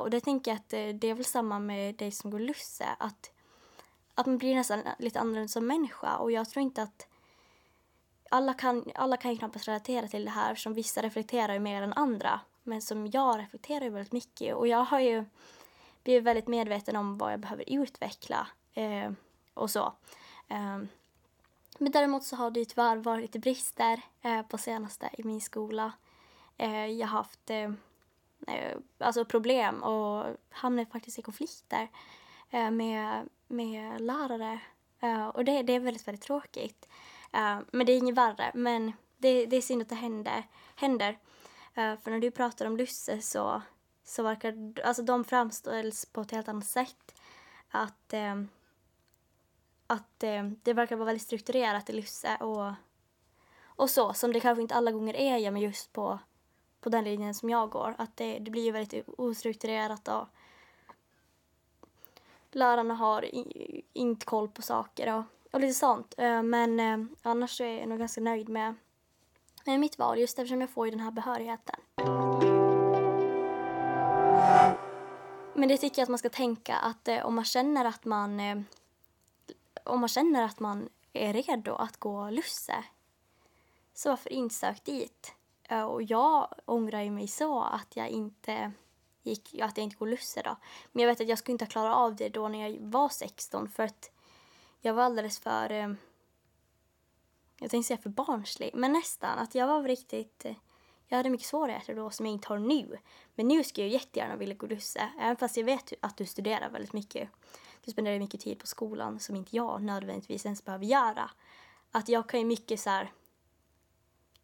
Och 0.00 0.10
det 0.10 0.20
tänker 0.20 0.50
jag 0.50 0.56
att 0.56 1.00
det 1.00 1.04
är 1.04 1.14
väl 1.14 1.24
samma 1.24 1.58
med 1.58 1.94
dig 1.94 2.12
som 2.12 2.30
går 2.30 2.38
Lusse, 2.38 2.86
att, 2.98 3.30
att 4.16 4.26
man 4.26 4.38
blir 4.38 4.54
nästan 4.54 4.82
lite 4.98 5.20
annorlunda 5.20 5.48
som 5.48 5.66
människa 5.66 6.16
och 6.16 6.32
jag 6.32 6.50
tror 6.50 6.62
inte 6.62 6.82
att 6.82 7.08
alla 8.30 8.54
kan, 8.54 8.84
alla 8.94 9.16
kan 9.16 9.30
ju 9.30 9.38
knappast 9.38 9.68
relatera 9.68 10.08
till 10.08 10.24
det 10.24 10.30
här 10.30 10.54
som 10.54 10.74
vissa 10.74 11.02
reflekterar 11.02 11.52
ju 11.52 11.60
mer 11.60 11.82
än 11.82 11.92
andra. 11.92 12.40
Men 12.62 12.82
som 12.82 13.06
jag 13.06 13.38
reflekterar 13.38 13.84
ju 13.84 13.90
väldigt 13.90 14.12
mycket 14.12 14.54
och 14.54 14.68
jag 14.68 14.84
har 14.84 15.00
ju 15.00 15.24
blivit 16.02 16.24
väldigt 16.24 16.48
medveten 16.48 16.96
om 16.96 17.18
vad 17.18 17.32
jag 17.32 17.40
behöver 17.40 17.64
utveckla 17.66 18.48
eh, 18.74 19.12
och 19.54 19.70
så. 19.70 19.92
Eh, 20.48 20.78
men 21.78 21.92
däremot 21.92 22.24
så 22.24 22.36
har 22.36 22.50
det 22.50 22.60
ju 22.60 22.64
tyvärr 22.64 22.96
varit 22.96 23.22
lite 23.22 23.38
brister 23.38 24.00
eh, 24.22 24.42
på 24.42 24.58
senaste 24.58 25.10
i 25.12 25.24
min 25.24 25.40
skola. 25.40 25.92
Eh, 26.56 26.86
jag 26.86 27.06
har 27.06 27.18
haft 27.18 27.50
eh, 27.50 27.72
eh 28.46 28.76
alltså 28.98 29.24
problem 29.24 29.82
och 29.82 30.36
hamnat 30.50 30.92
faktiskt 30.92 31.18
i 31.18 31.22
konflikter 31.22 31.88
eh, 32.50 32.70
med, 32.70 33.28
med 33.46 34.00
lärare. 34.00 34.60
Eh, 35.00 35.26
och 35.26 35.44
det, 35.44 35.62
det 35.62 35.72
är 35.72 35.80
väldigt, 35.80 36.08
väldigt 36.08 36.24
tråkigt. 36.24 36.88
Uh, 37.36 37.60
men 37.72 37.86
det 37.86 37.92
är 37.92 37.96
inget 37.96 38.14
värre. 38.14 38.50
Men 38.54 38.92
det, 39.16 39.46
det 39.46 39.56
är 39.56 39.60
synd 39.60 39.82
att 39.82 39.88
det 39.88 39.94
händer. 39.94 40.42
händer. 40.76 41.10
Uh, 41.78 41.96
för 41.96 42.10
när 42.10 42.18
du 42.20 42.30
pratar 42.30 42.66
om 42.66 42.76
Lusse 42.76 43.20
så, 43.20 43.62
så 44.04 44.22
verkar 44.22 44.72
alltså 44.84 45.02
de 45.02 45.24
framställs 45.24 46.06
på 46.06 46.20
ett 46.20 46.30
helt 46.30 46.48
annat 46.48 46.66
sätt. 46.66 47.20
Att, 47.68 48.14
uh, 48.14 48.44
att 49.86 50.20
det 50.62 50.72
verkar 50.72 50.96
vara 50.96 51.06
väldigt 51.06 51.22
strukturerat 51.22 51.90
i 51.90 51.92
Lusse 51.92 52.36
och, 52.36 52.72
och 53.64 53.90
så, 53.90 54.12
som 54.12 54.32
det 54.32 54.40
kanske 54.40 54.62
inte 54.62 54.74
alla 54.74 54.92
gånger 54.92 55.14
är 55.14 55.50
men 55.50 55.62
just 55.62 55.92
på, 55.92 56.18
på 56.80 56.88
den 56.88 57.04
linjen 57.04 57.34
som 57.34 57.50
jag 57.50 57.70
går. 57.70 57.94
Att 57.98 58.16
det, 58.16 58.38
det 58.38 58.50
blir 58.50 58.64
ju 58.64 58.70
väldigt 58.70 59.08
ostrukturerat 59.08 60.08
och 60.08 60.28
lärarna 62.56 62.94
har 62.94 63.24
inte 63.92 64.26
koll 64.26 64.48
på 64.48 64.62
saker 64.62 65.14
och 65.14 65.22
och 65.56 65.62
lite 65.62 65.74
sånt. 65.74 66.14
Eh, 66.18 66.42
men 66.42 66.80
eh, 66.80 67.06
annars 67.22 67.60
är 67.60 67.78
jag 67.78 67.88
nog 67.88 67.98
ganska 67.98 68.20
nöjd 68.20 68.48
med, 68.48 68.74
med 69.64 69.80
mitt 69.80 69.98
val 69.98 70.18
just 70.18 70.38
eftersom 70.38 70.60
jag 70.60 70.70
får 70.70 70.86
ju 70.86 70.90
den 70.90 71.00
här 71.00 71.10
behörigheten. 71.10 71.80
Men 75.54 75.68
det 75.68 75.76
tycker 75.76 75.98
jag 76.00 76.02
att 76.02 76.08
man 76.08 76.18
ska 76.18 76.28
tänka 76.28 76.76
att 76.76 77.08
eh, 77.08 77.26
om 77.26 77.34
man 77.34 77.44
känner 77.44 77.84
att 77.84 78.04
man 78.04 78.40
om 79.84 80.00
man 80.00 80.08
känner 80.08 80.42
att 80.44 80.60
man 80.60 80.88
är 81.12 81.32
redo 81.32 81.74
att 81.74 81.96
gå 81.96 82.30
lusse 82.30 82.84
så 83.94 84.08
varför 84.08 84.32
inte 84.32 84.54
sök 84.54 84.84
dit? 84.84 85.34
Och 85.88 86.02
jag 86.02 86.54
ångrar 86.64 87.02
ju 87.02 87.10
mig 87.10 87.28
så 87.28 87.62
att 87.62 87.96
jag 87.96 88.08
inte 88.08 88.72
gick, 89.30 89.54
att 89.60 89.76
jag 89.76 89.84
inte 89.84 89.96
går 89.96 90.06
lusse 90.06 90.42
då. 90.42 90.56
Men 90.92 91.02
jag 91.02 91.10
vet 91.10 91.20
att 91.20 91.28
jag 91.28 91.38
skulle 91.38 91.52
inte 91.52 91.64
ha 91.64 91.70
klarat 91.70 91.96
av 91.96 92.16
det 92.16 92.28
då 92.28 92.48
när 92.48 92.68
jag 92.68 92.80
var 92.80 93.08
16 93.08 93.68
för 93.68 93.82
att 93.82 94.10
jag 94.80 94.94
var 94.94 95.02
alldeles 95.02 95.38
för... 95.38 95.72
Eh, 95.72 95.92
jag 97.58 97.70
tänkte 97.70 97.86
säga 97.86 97.98
för 97.98 98.10
barnslig, 98.10 98.70
men 98.74 98.92
nästan. 98.92 99.38
Att 99.38 99.54
jag 99.54 99.66
var 99.66 99.82
riktigt... 99.82 100.44
Eh, 100.44 100.54
jag 101.08 101.16
hade 101.16 101.30
mycket 101.30 101.46
svårigheter 101.46 101.94
då 101.94 102.10
som 102.10 102.26
jag 102.26 102.32
inte 102.32 102.48
har 102.48 102.58
nu. 102.58 102.98
Men 103.34 103.48
nu 103.48 103.64
skulle 103.64 103.86
jag 103.86 103.92
jättegärna 103.92 104.36
vilja 104.36 104.54
gå 104.54 104.66
lusse. 104.66 104.98
Eh, 104.98 105.24
även 105.24 105.36
fast 105.36 105.56
jag 105.56 105.64
vet 105.64 105.92
att 106.00 106.16
du 106.16 106.26
studerar 106.26 106.70
väldigt 106.70 106.92
mycket. 106.92 107.28
Du 107.84 107.90
spenderar 107.90 108.18
mycket 108.18 108.40
tid 108.40 108.58
på 108.58 108.66
skolan 108.66 109.20
som 109.20 109.36
inte 109.36 109.56
jag 109.56 109.82
nödvändigtvis 109.82 110.44
ens 110.44 110.64
behöver 110.64 110.84
göra. 110.84 111.30
Att 111.90 112.08
jag 112.08 112.28
kan 112.28 112.40
ju 112.40 112.46
mycket 112.46 112.80
så 112.80 112.90
här 112.90 113.12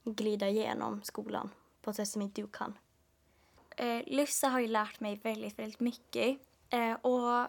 glida 0.05 0.49
igenom 0.49 1.03
skolan 1.03 1.51
på 1.83 1.91
ett 1.91 1.97
sätt 1.97 2.09
som 2.09 2.23
inte 2.23 2.41
du 2.41 2.47
kan. 2.47 2.79
Eh, 3.77 4.03
Lussa 4.07 4.49
har 4.49 4.61
ju 4.61 4.67
lärt 4.67 5.01
mig 5.01 5.21
väldigt, 5.23 5.59
väldigt 5.59 5.81
mycket. 5.81 6.39
Eh, 6.71 6.93
och 6.93 7.49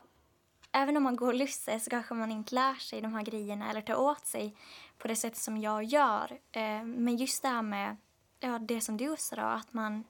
även 0.71 0.97
om 0.97 1.03
man 1.03 1.15
går 1.15 1.33
lusse 1.33 1.79
så 1.79 1.89
kanske 1.89 2.13
man 2.13 2.31
inte 2.31 2.55
lär 2.55 2.75
sig 2.75 3.01
de 3.01 3.13
här 3.13 3.23
grejerna 3.23 3.69
eller 3.69 3.81
tar 3.81 3.95
åt 3.95 4.25
sig 4.25 4.55
på 4.97 5.07
det 5.07 5.15
sätt 5.15 5.37
som 5.37 5.57
jag 5.57 5.83
gör. 5.83 6.39
Eh, 6.51 6.83
men 6.83 7.17
just 7.17 7.41
det 7.41 7.47
här 7.47 7.61
med 7.61 7.97
ja, 8.39 8.59
det 8.59 8.81
som 8.81 8.97
du 8.97 9.15
sa 9.17 9.35
då, 9.35 9.41
att 9.41 9.73
man, 9.73 10.03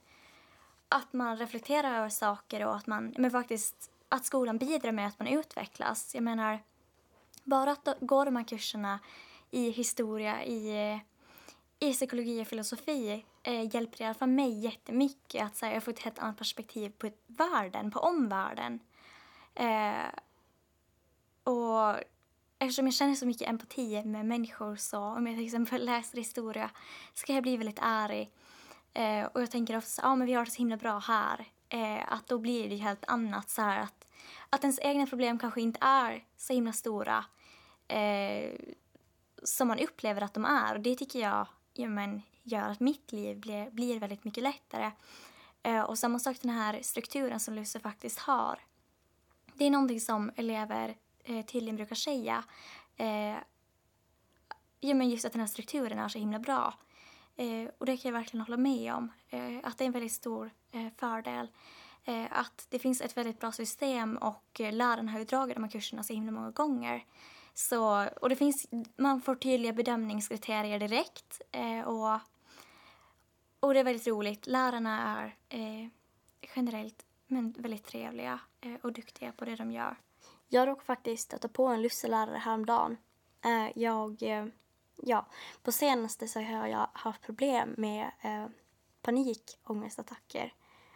att 0.87 1.13
man 1.13 1.37
reflekterar 1.37 1.97
över 1.97 2.09
saker 2.09 2.65
och 2.65 2.75
att 2.75 2.87
man, 2.87 3.13
men 3.17 3.31
faktiskt 3.31 3.91
att 4.09 4.25
skolan 4.25 4.57
bidrar 4.57 4.91
med 4.91 5.07
att 5.07 5.19
man 5.19 5.27
utvecklas. 5.27 6.15
Jag 6.15 6.23
menar, 6.23 6.59
bara 7.43 7.71
att 7.71 7.87
gå 7.99 8.25
de 8.25 8.35
här 8.35 8.43
kurserna 8.43 8.99
i 9.51 9.69
historia, 9.69 10.43
i, 10.43 10.99
i 11.79 11.93
psykologi 11.93 12.41
och 12.41 12.47
filosofi 12.47 13.25
eh, 13.43 13.75
hjälper 13.75 14.01
i 14.01 14.05
alla 14.05 14.13
fall 14.13 14.29
mig 14.29 14.59
jättemycket. 14.59 15.45
Att 15.45 15.55
så 15.55 15.65
här, 15.65 15.73
jag 15.73 15.83
får 15.83 15.91
ett 15.91 15.99
helt 15.99 16.19
annat 16.19 16.37
perspektiv 16.37 16.89
på 16.89 17.09
världen, 17.27 17.91
på 17.91 17.99
omvärlden. 17.99 18.79
Eh, 19.55 20.09
och 21.43 21.95
eftersom 22.59 22.85
jag 22.85 22.93
känner 22.93 23.15
så 23.15 23.25
mycket 23.25 23.49
empati 23.49 24.03
med 24.03 24.25
människor 24.25 24.75
så 24.75 24.99
om 24.99 25.27
jag 25.27 25.35
till 25.35 25.45
exempel 25.45 25.85
läser 25.85 26.17
historia 26.17 26.69
så 27.13 27.25
kan 27.25 27.35
jag 27.35 27.43
bli 27.43 27.57
väldigt 27.57 27.79
arg. 27.81 28.29
Eh, 28.93 29.25
och 29.25 29.41
jag 29.41 29.51
tänker 29.51 29.77
ofta 29.77 30.01
ja 30.01 30.09
ah, 30.09 30.15
men 30.15 30.27
vi 30.27 30.33
har 30.33 30.45
det 30.45 30.51
så 30.51 30.57
himla 30.57 30.77
bra 30.77 30.99
här. 30.99 31.45
Eh, 31.69 32.13
att 32.13 32.27
då 32.27 32.37
blir 32.37 32.69
det 32.69 32.75
helt 32.75 33.05
annat 33.07 33.49
så 33.49 33.61
här 33.61 33.79
att, 33.79 34.07
att 34.49 34.63
ens 34.63 34.79
egna 34.79 35.05
problem 35.05 35.39
kanske 35.39 35.61
inte 35.61 35.79
är 35.81 36.23
så 36.37 36.53
himla 36.53 36.73
stora 36.73 37.25
eh, 37.87 38.51
som 39.43 39.67
man 39.67 39.79
upplever 39.79 40.21
att 40.21 40.33
de 40.33 40.45
är. 40.45 40.75
Och 40.75 40.81
det 40.81 40.95
tycker 40.95 41.19
jag 41.19 41.47
ja, 41.73 41.89
men, 41.89 42.21
gör 42.43 42.69
att 42.69 42.79
mitt 42.79 43.11
liv 43.11 43.39
blir, 43.39 43.71
blir 43.71 43.99
väldigt 43.99 44.23
mycket 44.23 44.43
lättare. 44.43 44.91
Eh, 45.63 45.81
och 45.81 45.99
samma 45.99 46.19
sak 46.19 46.37
den 46.41 46.51
här 46.51 46.79
strukturen 46.81 47.39
som 47.39 47.53
Lusse 47.53 47.79
faktiskt 47.79 48.19
har. 48.19 48.59
Det 49.53 49.65
är 49.65 49.69
någonting 49.69 50.01
som 50.01 50.31
elever 50.35 50.95
eh, 51.23 51.45
tydligen 51.45 51.75
brukar 51.75 51.95
säga. 51.95 52.43
Eh, 52.97 53.37
ja, 54.79 54.93
men 54.93 55.09
just 55.09 55.25
att 55.25 55.31
den 55.31 55.39
här 55.39 55.47
strukturen 55.47 55.99
är 55.99 56.09
så 56.09 56.19
himla 56.19 56.39
bra. 56.39 56.73
Eh, 57.35 57.69
och 57.77 57.85
det 57.85 57.97
kan 57.97 58.11
jag 58.11 58.19
verkligen 58.19 58.45
hålla 58.45 58.57
med 58.57 58.93
om. 58.93 59.11
Eh, 59.29 59.59
att 59.63 59.77
det 59.77 59.83
är 59.83 59.85
en 59.85 59.91
väldigt 59.91 60.11
stor 60.11 60.51
eh, 60.71 60.87
fördel. 60.97 61.47
Eh, 62.05 62.25
att 62.31 62.67
det 62.69 62.79
finns 62.79 63.01
ett 63.01 63.17
väldigt 63.17 63.39
bra 63.39 63.51
system 63.51 64.17
och 64.17 64.61
eh, 64.61 64.73
lärarna 64.73 65.11
har 65.11 65.19
ju 65.19 65.25
dragit 65.25 65.55
de 65.55 65.63
här 65.63 65.71
kurserna 65.71 66.03
så 66.03 66.13
himla 66.13 66.31
många 66.31 66.51
gånger. 66.51 67.05
Så, 67.53 68.09
och 68.21 68.29
det 68.29 68.35
finns, 68.35 68.67
man 68.95 69.21
får 69.21 69.35
tydliga 69.35 69.73
bedömningskriterier 69.73 70.79
direkt. 70.79 71.41
Eh, 71.51 71.81
och, 71.81 72.19
och 73.63 73.73
det 73.73 73.79
är 73.79 73.83
väldigt 73.83 74.07
roligt. 74.07 74.47
Lärarna 74.47 75.21
är 75.49 75.59
eh, 75.59 75.89
generellt 76.55 77.05
men 77.27 77.51
väldigt 77.51 77.85
trevliga 77.85 78.39
eh, 78.61 78.73
och 78.81 78.93
duktiga 78.93 79.31
på 79.31 79.45
det 79.45 79.55
de 79.55 79.71
gör. 79.71 79.95
Jag 80.47 80.67
råkade 80.67 80.85
faktiskt 80.85 81.23
stöta 81.23 81.47
på 81.47 81.67
en 81.67 81.81
lusselärare 81.81 82.37
häromdagen. 82.37 82.97
Eh, 83.45 83.77
jag, 83.77 84.23
eh, 84.23 84.45
ja, 84.95 85.25
på 85.63 85.71
senaste 85.71 86.27
så 86.27 86.41
har 86.41 86.67
jag 86.67 86.87
haft 86.93 87.21
problem 87.21 87.75
med 87.77 88.11
eh, 88.21 88.45
panikångestattacker. 89.01 90.53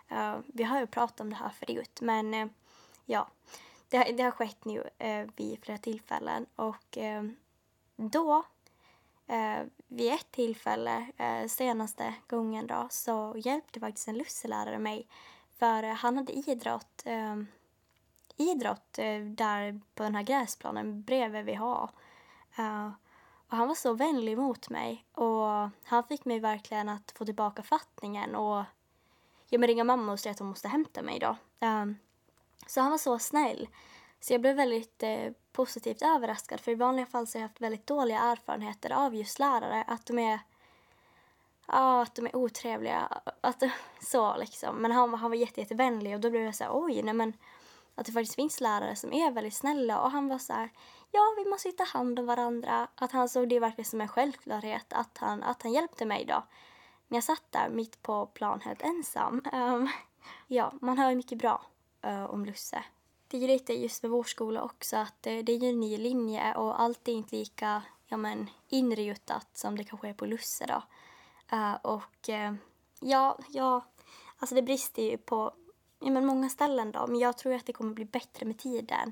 Eh, 0.07 0.37
vi 0.47 0.63
har 0.63 0.79
ju 0.79 0.87
pratat 0.87 1.21
om 1.21 1.29
det 1.29 1.35
här 1.35 1.49
förut, 1.49 1.99
men 2.01 2.49
ja, 3.05 3.27
det, 3.89 4.03
det 4.03 4.23
har 4.23 4.31
skett 4.31 4.65
nu 4.65 4.89
vid 5.35 5.63
flera 5.63 5.77
tillfällen 5.77 6.45
och 6.55 6.97
då 7.95 8.43
Eh, 9.27 9.65
vid 9.87 10.13
ett 10.13 10.31
tillfälle, 10.31 11.07
eh, 11.17 11.47
senaste 11.47 12.13
gången 12.27 12.67
då, 12.67 12.87
så 12.89 13.33
hjälpte 13.37 13.79
faktiskt 13.79 14.07
en 14.07 14.17
lusselärare 14.17 14.79
mig. 14.79 15.07
För 15.59 15.83
eh, 15.83 15.93
han 15.93 16.17
hade 16.17 16.33
idrott 16.33 17.01
ehm, 17.05 17.47
idrott 18.37 18.99
eh, 18.99 19.19
där 19.19 19.81
på 19.95 20.03
den 20.03 20.15
här 20.15 20.23
gräsplanen 20.23 21.01
bredvid 21.01 21.45
vi 21.45 21.53
har. 21.53 21.89
Och 23.49 23.57
han 23.57 23.67
var 23.67 23.75
så 23.75 23.93
vänlig 23.93 24.37
mot 24.37 24.69
mig 24.69 25.05
och 25.13 25.69
han 25.83 26.03
fick 26.07 26.25
mig 26.25 26.39
verkligen 26.39 26.89
att 26.89 27.11
få 27.11 27.25
tillbaka 27.25 27.63
fattningen 27.63 28.35
och 28.35 28.63
jag 29.49 29.59
men 29.59 29.67
ringa 29.67 29.83
mamma 29.83 30.11
och 30.11 30.19
säga 30.19 30.31
att 30.31 30.39
hon 30.39 30.47
måste 30.47 30.67
hämta 30.67 31.01
mig 31.01 31.19
då. 31.19 31.37
Ehm, 31.59 31.97
så 32.67 32.81
han 32.81 32.91
var 32.91 32.97
så 32.97 33.19
snäll. 33.19 33.67
Så 34.27 34.33
jag 34.33 34.41
blev 34.41 34.55
väldigt 34.55 35.03
eh, 35.03 35.31
positivt 35.51 36.01
överraskad 36.01 36.59
för 36.59 36.71
i 36.71 36.75
vanliga 36.75 37.05
fall 37.05 37.27
så 37.27 37.37
har 37.37 37.41
jag 37.41 37.47
haft 37.47 37.61
väldigt 37.61 37.87
dåliga 37.87 38.19
erfarenheter 38.19 38.91
av 38.91 39.15
just 39.15 39.39
lärare. 39.39 39.83
Att 39.87 40.05
de 40.05 40.19
är, 40.19 40.39
ja, 41.67 42.01
att 42.01 42.15
de 42.15 42.25
är 42.25 42.35
otrevliga. 42.35 43.21
Att, 43.41 43.63
så 44.01 44.37
liksom. 44.37 44.75
Men 44.75 44.91
han, 44.91 45.13
han 45.13 45.31
var 45.31 45.37
jätte, 45.37 45.61
jättevänlig 45.61 46.15
och 46.15 46.19
då 46.19 46.29
blev 46.29 46.43
jag 46.43 46.55
så 46.55 46.63
här, 46.63 46.71
oj, 46.73 47.01
nej 47.03 47.13
men 47.13 47.33
att 47.95 48.05
det 48.05 48.11
faktiskt 48.11 48.35
finns 48.35 48.61
lärare 48.61 48.95
som 48.95 49.13
är 49.13 49.31
väldigt 49.31 49.53
snälla 49.53 50.01
och 50.01 50.11
han 50.11 50.27
var 50.27 50.37
så 50.37 50.53
här, 50.53 50.69
ja 51.11 51.21
vi 51.37 51.49
måste 51.49 51.71
ta 51.71 51.83
hand 51.83 52.19
om 52.19 52.25
varandra. 52.25 52.87
Att 52.95 53.11
han 53.11 53.29
såg 53.29 53.49
det 53.49 53.59
verkligen 53.59 53.85
som 53.89 54.01
en 54.01 54.07
självklarhet 54.07 54.93
att 54.93 55.17
han, 55.17 55.43
att 55.43 55.63
han 55.63 55.71
hjälpte 55.71 56.05
mig 56.05 56.25
då. 56.25 56.43
När 57.07 57.17
jag 57.17 57.23
satt 57.23 57.51
där 57.51 57.69
mitt 57.69 58.01
på 58.01 58.25
plan 58.25 58.61
helt 58.61 58.81
ensam. 58.81 59.41
Um, 59.53 59.89
ja, 60.47 60.73
man 60.81 60.97
hör 60.97 61.15
mycket 61.15 61.37
bra 61.37 61.65
uh, 62.05 62.25
om 62.25 62.45
Lusse. 62.45 62.83
Det 63.27 63.37
är 63.37 63.41
ju 63.41 63.47
lite 63.47 63.73
just 63.73 64.03
med 64.03 64.11
vår 64.11 64.23
skola 64.23 64.63
också 64.63 64.97
att 64.97 65.27
eh, 65.27 65.37
det 65.37 65.51
är 65.51 65.57
ju 65.57 65.69
en 65.69 65.79
ny 65.79 65.97
linje 65.97 66.55
och 66.55 66.81
allt 66.81 67.07
är 67.07 67.11
inte 67.11 67.35
lika 67.35 67.83
ja, 68.07 68.17
men, 68.17 68.49
inrutat 68.67 69.47
som 69.53 69.77
det 69.77 69.83
kanske 69.83 70.09
är 70.09 70.13
på 70.13 70.25
Lusse 70.25 70.65
då. 70.65 70.83
Uh, 71.55 71.75
och 71.75 72.29
eh, 72.29 72.53
ja, 72.99 73.39
ja, 73.49 73.85
alltså 74.37 74.55
det 74.55 74.61
brister 74.61 75.03
ju 75.03 75.17
på 75.17 75.53
ja, 75.99 76.09
men 76.09 76.25
många 76.25 76.49
ställen 76.49 76.91
då, 76.91 77.07
men 77.07 77.19
jag 77.19 77.37
tror 77.37 77.53
att 77.53 77.65
det 77.65 77.73
kommer 77.73 77.93
bli 77.93 78.05
bättre 78.05 78.45
med 78.45 78.57
tiden. 78.57 79.11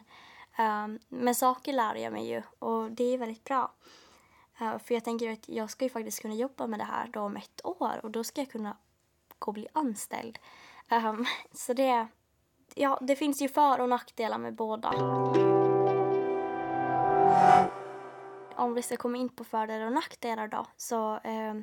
Uh, 0.60 0.98
men 1.10 1.36
saker 1.36 1.74
lär 1.74 1.95
jag 1.95 2.13
mig 2.13 2.27
ju 2.29 2.41
och 2.60 2.91
det 2.91 3.03
är 3.03 3.17
väldigt 3.17 3.43
bra. 3.43 3.72
Uh, 4.62 4.77
för 4.77 4.93
jag 4.93 5.03
tänker 5.03 5.31
att 5.31 5.50
jag 5.50 5.69
ska 5.69 5.86
ju 5.86 5.89
faktiskt 5.89 6.22
kunna 6.22 6.36
jobba 6.36 6.67
med 6.67 6.79
det 6.79 6.84
här 6.84 7.07
då 7.07 7.19
om 7.19 7.38
ett 7.38 7.62
år 7.63 8.00
och 8.03 8.12
då 8.12 8.24
ska 8.24 8.41
jag 8.41 8.51
kunna 8.51 8.77
gå 9.39 9.50
och 9.50 9.53
bli 9.53 9.67
anställd. 9.74 10.39
Um, 10.91 11.25
så 11.51 11.74
det, 11.74 12.07
ja, 12.75 13.00
det 13.01 13.15
finns 13.15 13.41
ju 13.41 13.50
för 13.50 13.82
och 13.82 13.89
nackdelar 13.89 14.38
med 14.38 14.55
båda. 14.55 14.89
Om 18.55 18.74
vi 18.74 18.82
ska 18.82 18.98
komma 18.98 19.17
in 19.17 19.29
på 19.29 19.44
fördelar 19.44 19.86
och 19.86 19.94
nackdelar 19.94 20.48
då, 20.48 20.65
så 20.77 21.15
eh, 21.17 21.53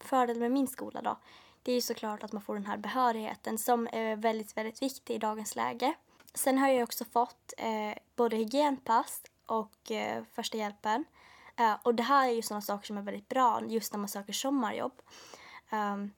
fördel 0.00 0.38
med 0.38 0.52
min 0.52 0.66
skola 0.66 1.02
då, 1.02 1.18
det 1.62 1.72
är 1.72 1.74
ju 1.74 1.80
såklart 1.80 2.22
att 2.22 2.32
man 2.32 2.42
får 2.42 2.54
den 2.54 2.66
här 2.66 2.76
behörigheten 2.76 3.58
som 3.58 3.88
är 3.92 4.16
väldigt, 4.16 4.56
väldigt 4.56 4.82
viktig 4.82 5.14
i 5.14 5.18
dagens 5.18 5.56
läge. 5.56 5.94
Sen 6.34 6.58
har 6.58 6.68
jag 6.68 6.82
också 6.82 7.04
fått 7.04 7.54
eh, 7.58 7.98
både 8.16 8.36
hygienpass 8.36 9.22
och 9.46 9.90
eh, 9.90 10.24
första 10.34 10.58
hjälpen. 10.58 11.04
Eh, 11.56 11.76
och 11.82 11.94
det 11.94 12.02
här 12.02 12.28
är 12.28 12.32
ju 12.32 12.42
sådana 12.42 12.62
saker 12.62 12.86
som 12.86 12.98
är 12.98 13.02
väldigt 13.02 13.28
bra 13.28 13.62
just 13.68 13.92
när 13.92 14.00
man 14.00 14.08
söker 14.08 14.32
sommarjobb. 14.32 15.02
Um, 15.72 16.10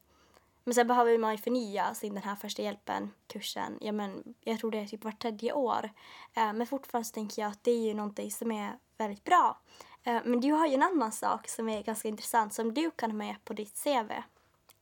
men 0.66 0.75
sen 0.75 0.87
behöver 0.87 1.18
man 1.18 1.32
ju 1.32 1.38
förnya 1.38 1.94
sin 1.94 2.14
den 2.14 2.23
här 2.23 2.37
första 2.37 2.62
hjälpen-kursen. 2.62 3.78
Ja, 3.80 3.92
men, 3.92 4.35
jag 4.40 4.59
tror 4.59 4.70
det 4.70 4.79
är 4.79 4.87
typ 4.87 5.05
vart 5.05 5.22
tredje 5.22 5.52
år. 5.52 5.90
Eh, 6.35 6.52
men 6.52 6.66
fortfarande 6.66 7.09
så 7.09 7.14
tänker 7.14 7.42
jag 7.42 7.50
att 7.50 7.64
det 7.64 7.70
är 7.70 7.87
ju 7.87 7.94
någonting 7.94 8.31
som 8.31 8.52
är 8.52 8.79
väldigt 8.98 9.24
bra. 9.24 9.61
Eh, 10.02 10.20
men 10.24 10.40
du 10.40 10.52
har 10.52 10.66
ju 10.66 10.74
en 10.74 10.83
annan 10.83 11.12
sak 11.12 11.48
som 11.48 11.68
är 11.68 11.83
ganska 11.83 12.09
intressant 12.09 12.55
som 12.55 12.74
du 12.74 12.90
kan 12.90 13.11
ha 13.11 13.18
med 13.18 13.44
på 13.44 13.52
ditt 13.52 13.83
CV. 13.85 14.12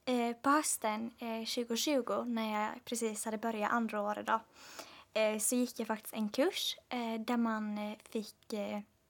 Eh, 0.04 0.36
på 0.42 0.50
hösten 0.50 1.10
2020, 1.10 2.24
när 2.26 2.62
jag 2.62 2.84
precis 2.84 3.24
hade 3.24 3.38
börjat 3.38 3.72
andra 3.72 4.02
året, 4.02 4.26
då, 4.26 4.40
så 5.40 5.54
gick 5.54 5.80
jag 5.80 5.86
faktiskt 5.86 6.14
en 6.14 6.28
kurs 6.28 6.76
där 7.26 7.36
man 7.36 7.96
fick 8.10 8.54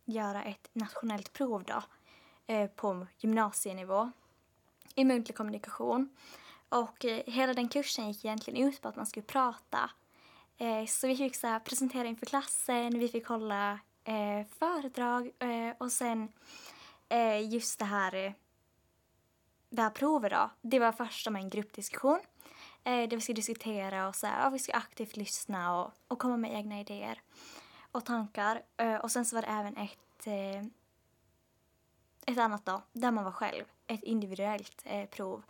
göra 0.04 0.42
ett 0.44 0.68
nationellt 0.72 1.32
prov 1.32 1.64
då, 1.64 1.82
på 2.76 3.06
gymnasienivå 3.18 4.10
i 4.94 5.04
muntlig 5.04 5.37
kommunikation. 5.37 6.08
Och 6.74 7.04
eh, 7.04 7.22
hela 7.26 7.54
den 7.54 7.68
kursen 7.68 8.08
gick 8.08 8.24
egentligen 8.24 8.68
ut 8.68 8.80
på 8.80 8.88
att 8.88 8.96
man 8.96 9.06
skulle 9.06 9.26
prata. 9.26 9.90
Eh, 10.58 10.87
så 10.87 11.06
vi 11.06 11.16
fick 11.16 11.37
så 11.37 11.46
här, 11.46 11.60
presentera 11.60 12.08
inför 12.08 12.26
klassen, 12.26 12.98
vi 12.98 13.08
fick 13.08 13.26
hålla 13.26 13.78
eh, 14.04 14.46
föredrag 14.58 15.30
och 15.78 15.92
sen 15.92 16.32
just 17.50 17.78
det 17.78 17.84
här 17.84 18.34
det 19.68 19.82
här 19.82 19.90
provet 19.90 20.32
då, 20.32 20.50
det 20.60 20.78
var 20.78 20.92
först 20.92 21.24
som 21.24 21.37
en 21.37 21.50
gruppdiskussion 21.50 22.20
där 22.82 23.16
vi 23.16 23.20
ska 23.20 23.32
diskutera 23.32 24.08
och 24.08 24.16
så 24.16 24.26
här, 24.26 24.50
vi 24.50 24.58
ska 24.58 24.72
aktivt 24.72 25.16
lyssna 25.16 25.80
och, 25.80 25.92
och 26.08 26.18
komma 26.18 26.37
med 26.37 26.52
egna 26.52 26.80
idéer 26.80 27.22
och 27.92 28.04
tankar. 28.04 28.62
Och 29.02 29.10
sen 29.10 29.24
så 29.24 29.37
var 29.37 29.42
det 29.42 29.48
även 29.48 29.76
ett, 29.76 30.26
ett 32.26 32.38
annat 32.38 32.66
då, 32.66 32.82
där 32.92 33.10
man 33.10 33.24
var 33.24 33.32
själv, 33.32 33.64
ett 33.87 34.02
individuellt 34.02 34.87
prov 35.10 35.42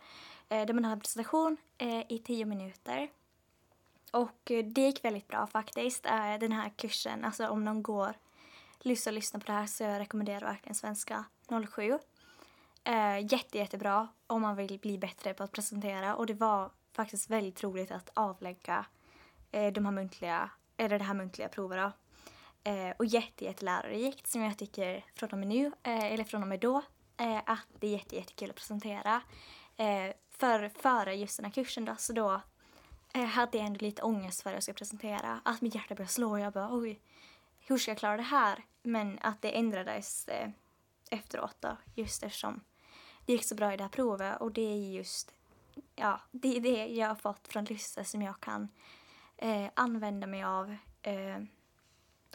Eh, 0.49 0.65
där 0.65 0.73
man 0.73 0.83
hade 0.83 0.93
en 0.93 0.99
presentation 0.99 1.57
eh, 1.77 2.11
i 2.11 2.21
tio 2.25 2.45
minuter. 2.45 3.09
Och 4.11 4.51
eh, 4.51 4.65
det 4.65 4.81
gick 4.81 5.05
väldigt 5.05 5.27
bra 5.27 5.47
faktiskt, 5.47 6.05
eh, 6.05 6.39
den 6.39 6.51
här 6.51 6.69
kursen. 6.77 7.25
Alltså 7.25 7.47
om 7.47 7.65
någon 7.65 7.83
går 7.83 8.15
lyssna 8.85 9.09
och 9.09 9.13
lyssna 9.13 9.39
på 9.39 9.45
det 9.45 9.51
här 9.51 9.65
så 9.65 9.83
jag 9.83 9.99
rekommenderar 9.99 10.39
verkligen 10.39 10.75
Svenska 10.75 11.25
07. 11.75 11.99
Eh, 12.83 13.19
jätte, 13.31 13.57
jättebra 13.57 14.07
om 14.27 14.41
man 14.41 14.55
vill 14.55 14.79
bli 14.79 14.97
bättre 14.97 15.33
på 15.33 15.43
att 15.43 15.51
presentera 15.51 16.15
och 16.15 16.25
det 16.25 16.33
var 16.33 16.71
faktiskt 16.93 17.29
väldigt 17.29 17.63
roligt 17.63 17.91
att 17.91 18.09
avlägga 18.13 18.85
eh, 19.51 19.73
de 19.73 19.85
här 19.85 19.91
muntliga, 19.91 20.49
eller 20.77 20.99
det 20.99 21.05
här 21.05 21.13
muntliga 21.13 21.49
provet 21.49 21.93
eh, 22.63 22.89
och 22.99 23.05
jätte, 23.05 23.45
jättelärorikt 23.45 24.27
som 24.27 24.41
jag 24.41 24.57
tycker 24.57 25.05
från 25.13 25.29
och 25.31 25.37
med 25.37 25.47
nu, 25.47 25.65
eh, 25.65 26.13
eller 26.13 26.23
från 26.23 26.41
och 26.41 26.47
med 26.47 26.59
då, 26.59 26.81
eh, 27.17 27.41
att 27.45 27.67
det 27.79 27.87
är 27.87 27.91
jätte, 27.91 28.15
jättekul 28.15 28.49
att 28.49 28.55
presentera. 28.55 29.21
För 30.37 30.69
före 30.69 31.15
just 31.15 31.37
den 31.37 31.45
här 31.45 31.51
kursen 31.51 31.85
då, 31.85 31.95
så 31.97 32.13
då 32.13 32.41
eh, 33.13 33.25
hade 33.25 33.57
jag 33.57 33.67
ändå 33.67 33.85
lite 33.85 34.01
ångest 34.01 34.41
för 34.41 34.49
att 34.49 34.53
jag 34.53 34.63
skulle 34.63 34.75
presentera. 34.75 35.41
Att 35.45 35.61
mitt 35.61 35.75
hjärta 35.75 35.95
började 35.95 36.11
slå 36.11 36.31
och 36.31 36.39
jag 36.39 36.53
bara 36.53 36.69
oj, 36.71 37.01
hur 37.59 37.77
ska 37.77 37.91
jag 37.91 37.97
klara 37.97 38.17
det 38.17 38.23
här? 38.23 38.65
Men 38.83 39.19
att 39.21 39.41
det 39.41 39.57
ändrades 39.57 40.27
eh, 40.27 40.49
efteråt 41.09 41.55
då, 41.59 41.77
just 41.95 42.23
eftersom 42.23 42.61
det 43.25 43.33
gick 43.33 43.43
så 43.43 43.55
bra 43.55 43.73
i 43.73 43.77
det 43.77 43.83
här 43.83 43.89
provet 43.89 44.41
och 44.41 44.51
det 44.51 44.61
är 44.61 44.91
just 44.91 45.33
ja, 45.95 46.21
det 46.31 46.57
är 46.57 46.61
det 46.61 46.85
jag 46.85 47.07
har 47.07 47.15
fått 47.15 47.47
från 47.47 47.65
Lysse 47.65 48.05
som 48.05 48.21
jag 48.21 48.39
kan 48.39 48.69
eh, 49.37 49.69
använda 49.73 50.27
mig 50.27 50.43
av, 50.43 50.75
eh, 51.01 51.37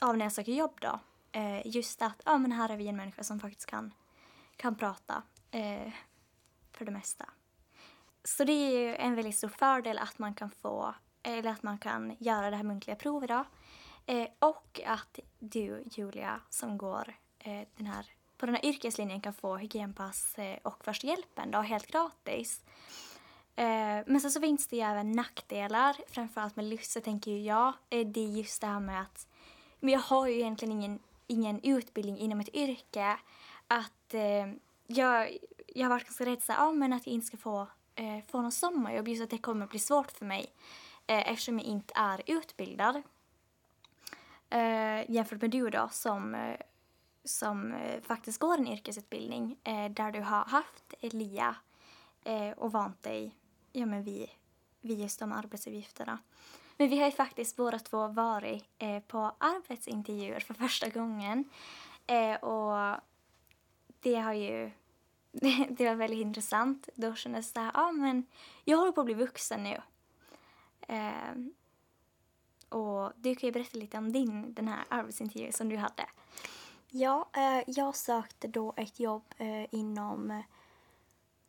av 0.00 0.16
när 0.16 0.24
jag 0.24 0.32
söker 0.32 0.52
jobb 0.52 0.78
då. 0.80 1.00
Eh, 1.32 1.66
just 1.66 2.02
att, 2.02 2.22
ja 2.24 2.38
men 2.38 2.52
här 2.52 2.68
är 2.68 2.76
vi 2.76 2.88
en 2.88 2.96
människa 2.96 3.24
som 3.24 3.40
faktiskt 3.40 3.66
kan, 3.66 3.94
kan 4.56 4.74
prata 4.74 5.22
eh, 5.50 5.92
för 6.72 6.84
det 6.84 6.90
mesta. 6.90 7.28
Så 8.24 8.44
det 8.44 8.52
är 8.52 8.80
ju 8.80 8.96
en 8.96 9.14
väldigt 9.14 9.36
stor 9.36 9.48
fördel 9.48 9.98
att 9.98 10.18
man 10.18 10.34
kan 10.34 10.50
få, 10.50 10.94
eller 11.22 11.50
att 11.50 11.62
man 11.62 11.78
kan 11.78 12.16
göra 12.18 12.50
det 12.50 12.56
här 12.56 12.64
muntliga 12.64 12.96
provet 12.96 13.28
då. 13.28 13.44
Eh, 14.06 14.28
och 14.38 14.80
att 14.86 15.18
du, 15.38 15.84
Julia, 15.90 16.40
som 16.48 16.78
går 16.78 17.14
eh, 17.38 17.68
den 17.76 17.86
här 17.86 18.06
på 18.36 18.46
den 18.46 18.54
här 18.54 18.64
yrkeslinjen 18.64 19.20
kan 19.20 19.34
få 19.34 19.56
hygienpass 19.56 20.38
eh, 20.38 20.58
och 20.62 20.84
första 20.84 21.06
hjälpen 21.06 21.50
då, 21.50 21.58
helt 21.58 21.86
gratis. 21.86 22.64
Eh, 23.56 24.00
men 24.06 24.20
sen 24.20 24.30
så 24.30 24.40
finns 24.40 24.66
det 24.66 24.76
ju 24.76 24.82
även 24.82 25.12
nackdelar, 25.12 25.96
framförallt 26.08 26.56
med 26.56 26.64
Lysse 26.64 27.00
tänker 27.00 27.30
ju 27.30 27.40
jag. 27.42 27.72
Eh, 27.90 28.06
det 28.06 28.20
är 28.20 28.28
just 28.28 28.60
det 28.60 28.66
här 28.66 28.80
med 28.80 29.00
att 29.00 29.26
men 29.80 29.92
jag 29.92 30.00
har 30.00 30.26
ju 30.26 30.34
egentligen 30.34 30.72
ingen, 30.72 30.98
ingen 31.26 31.60
utbildning 31.62 32.18
inom 32.18 32.40
ett 32.40 32.54
yrke. 32.54 33.16
Att 33.66 34.14
eh, 34.14 34.46
jag, 34.86 35.38
jag 35.66 35.84
har 35.84 35.88
varit 35.88 36.04
ganska 36.04 36.26
rädd 36.26 36.42
så 36.42 36.52
ah, 36.52 36.72
men 36.72 36.92
att 36.92 37.06
jag 37.06 37.14
inte 37.14 37.26
ska 37.26 37.36
få, 37.36 37.66
Eh, 38.00 38.24
få 38.26 38.42
något 38.42 38.54
sommarjobb, 38.54 39.08
just 39.08 39.22
att 39.22 39.30
det 39.30 39.38
kommer 39.38 39.66
bli 39.66 39.78
svårt 39.78 40.10
för 40.10 40.24
mig 40.24 40.52
eh, 41.06 41.30
eftersom 41.30 41.58
jag 41.58 41.66
inte 41.66 41.92
är 41.96 42.22
utbildad. 42.26 43.02
Eh, 44.50 45.10
jämfört 45.10 45.40
med 45.40 45.50
du 45.50 45.70
då 45.70 45.88
som 45.92 46.36
som 47.24 47.72
eh, 47.72 48.00
faktiskt 48.02 48.38
går 48.38 48.58
en 48.58 48.68
yrkesutbildning 48.68 49.56
eh, 49.64 49.90
där 49.90 50.12
du 50.12 50.20
har 50.20 50.44
haft 50.44 50.94
LIA 51.00 51.56
eh, 52.24 52.50
och 52.50 52.72
vant 52.72 53.02
dig 53.02 53.36
ja, 53.72 53.86
men 53.86 54.02
vid, 54.02 54.28
vid 54.80 54.98
just 55.00 55.20
de 55.20 55.32
arbetsuppgifterna. 55.32 56.18
Men 56.76 56.88
vi 56.88 56.98
har 56.98 57.06
ju 57.06 57.12
faktiskt 57.12 57.56
båda 57.56 57.78
två 57.78 58.08
varit 58.08 58.64
eh, 58.78 59.00
på 59.00 59.32
arbetsintervjuer 59.38 60.40
för 60.40 60.54
första 60.54 60.88
gången 60.88 61.44
eh, 62.06 62.34
och 62.34 63.00
det 64.00 64.14
har 64.14 64.32
ju 64.32 64.70
det 65.70 65.88
var 65.88 65.94
väldigt 65.94 66.20
intressant. 66.20 66.88
Då 66.94 67.14
kändes 67.14 67.52
det 67.52 67.60
ja 67.60 67.70
ah, 67.74 67.92
men 67.92 68.26
jag 68.64 68.78
håller 68.78 68.92
på 68.92 69.00
att 69.00 69.04
bli 69.04 69.14
vuxen 69.14 69.62
nu. 69.62 69.82
Eh, 70.80 71.34
och 72.68 73.12
du 73.16 73.34
kan 73.34 73.46
ju 73.46 73.52
berätta 73.52 73.78
lite 73.78 73.98
om 73.98 74.12
din, 74.12 74.54
den 74.54 74.68
här 74.68 74.84
arbetsintervjun 74.88 75.52
som 75.52 75.68
du 75.68 75.76
hade. 75.76 76.06
Ja, 76.88 77.28
eh, 77.32 77.62
jag 77.66 77.96
sökte 77.96 78.48
då 78.48 78.74
ett 78.76 79.00
jobb 79.00 79.34
eh, 79.36 79.74
inom 79.74 80.30
eh, 80.30 80.40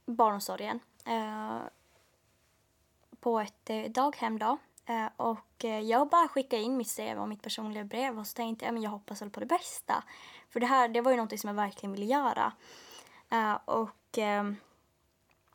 barnomsorgen 0.06 0.80
eh, 1.06 1.60
på 3.20 3.40
ett 3.40 3.70
eh, 3.70 3.84
daghem 3.84 4.40
då. 4.40 4.58
Eh, 4.86 5.08
och 5.16 5.66
eh, 5.66 5.80
jag 5.80 6.10
bara 6.10 6.28
skickade 6.28 6.62
in 6.62 6.78
mitt 6.78 6.96
CV 6.96 7.18
och 7.18 7.30
mitt 7.30 7.42
personliga 7.42 7.84
brev 7.84 8.20
och 8.20 8.28
så 8.28 8.36
tänkte 8.36 8.66
jag 8.66 8.74
men 8.74 8.84
jag 8.84 8.92
hoppas 8.92 9.22
väl 9.22 9.30
på 9.30 9.40
det 9.40 9.46
bästa. 9.46 10.04
För 10.50 10.60
det 10.60 10.66
här 10.66 10.88
det 10.88 11.02
var 11.02 11.12
ju 11.12 11.18
någonting 11.18 11.40
som 11.40 11.48
jag 11.48 11.56
verkligen 11.56 11.94
ville 11.94 12.06
göra. 12.06 12.54
Eh, 13.32 13.58
och, 13.66 14.18
ehm, 14.18 14.56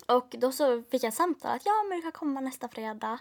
och 0.07 0.35
då 0.39 0.53
så 0.53 0.83
fick 0.83 1.03
jag 1.05 1.15
samtal 1.15 1.57
att 1.57 1.67
ja, 1.67 1.85
men 1.89 1.99
du 1.99 2.03
kan 2.03 2.13
komma 2.13 2.41
nästa 2.41 2.69
fredag. 2.69 3.19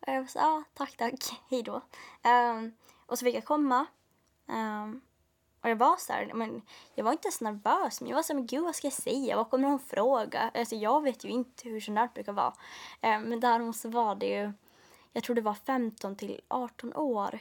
Och 0.00 0.12
jag 0.12 0.30
sa 0.30 0.40
ja, 0.40 0.64
tack, 0.74 0.96
tack, 0.96 1.40
hej 1.50 1.62
då. 1.62 1.80
Ehm, 2.22 2.72
och 3.06 3.18
så 3.18 3.24
fick 3.24 3.34
jag 3.36 3.44
komma. 3.44 3.86
Ehm, 4.48 5.00
och 5.60 5.70
jag 5.70 5.76
var 5.76 5.96
så 5.96 6.12
här, 6.12 6.30
men 6.34 6.62
jag 6.94 7.04
var 7.04 7.12
inte 7.12 7.30
så 7.30 7.44
nervös, 7.44 8.00
men 8.00 8.10
jag 8.10 8.16
var 8.16 8.22
så 8.22 8.32
här, 8.32 8.38
men 8.40 8.46
gud 8.46 8.64
vad 8.64 8.76
ska 8.76 8.86
jag 8.86 8.94
säga, 8.94 9.36
vad 9.36 9.50
kommer 9.50 9.68
hon 9.68 9.78
fråga? 9.78 10.50
Alltså 10.54 10.76
jag 10.76 11.02
vet 11.02 11.24
ju 11.24 11.28
inte 11.28 11.68
hur 11.68 11.80
sånt 11.80 11.96
där 11.96 12.08
brukar 12.14 12.32
vara. 12.32 12.54
Men 13.00 13.40
däremot 13.40 13.76
så 13.76 13.88
var 13.88 14.14
det 14.14 14.26
ju, 14.26 14.52
jag 15.12 15.24
tror 15.24 15.36
det 15.36 15.42
var 15.42 15.54
15 15.54 16.16
till 16.16 16.40
18 16.48 16.94
år. 16.94 17.40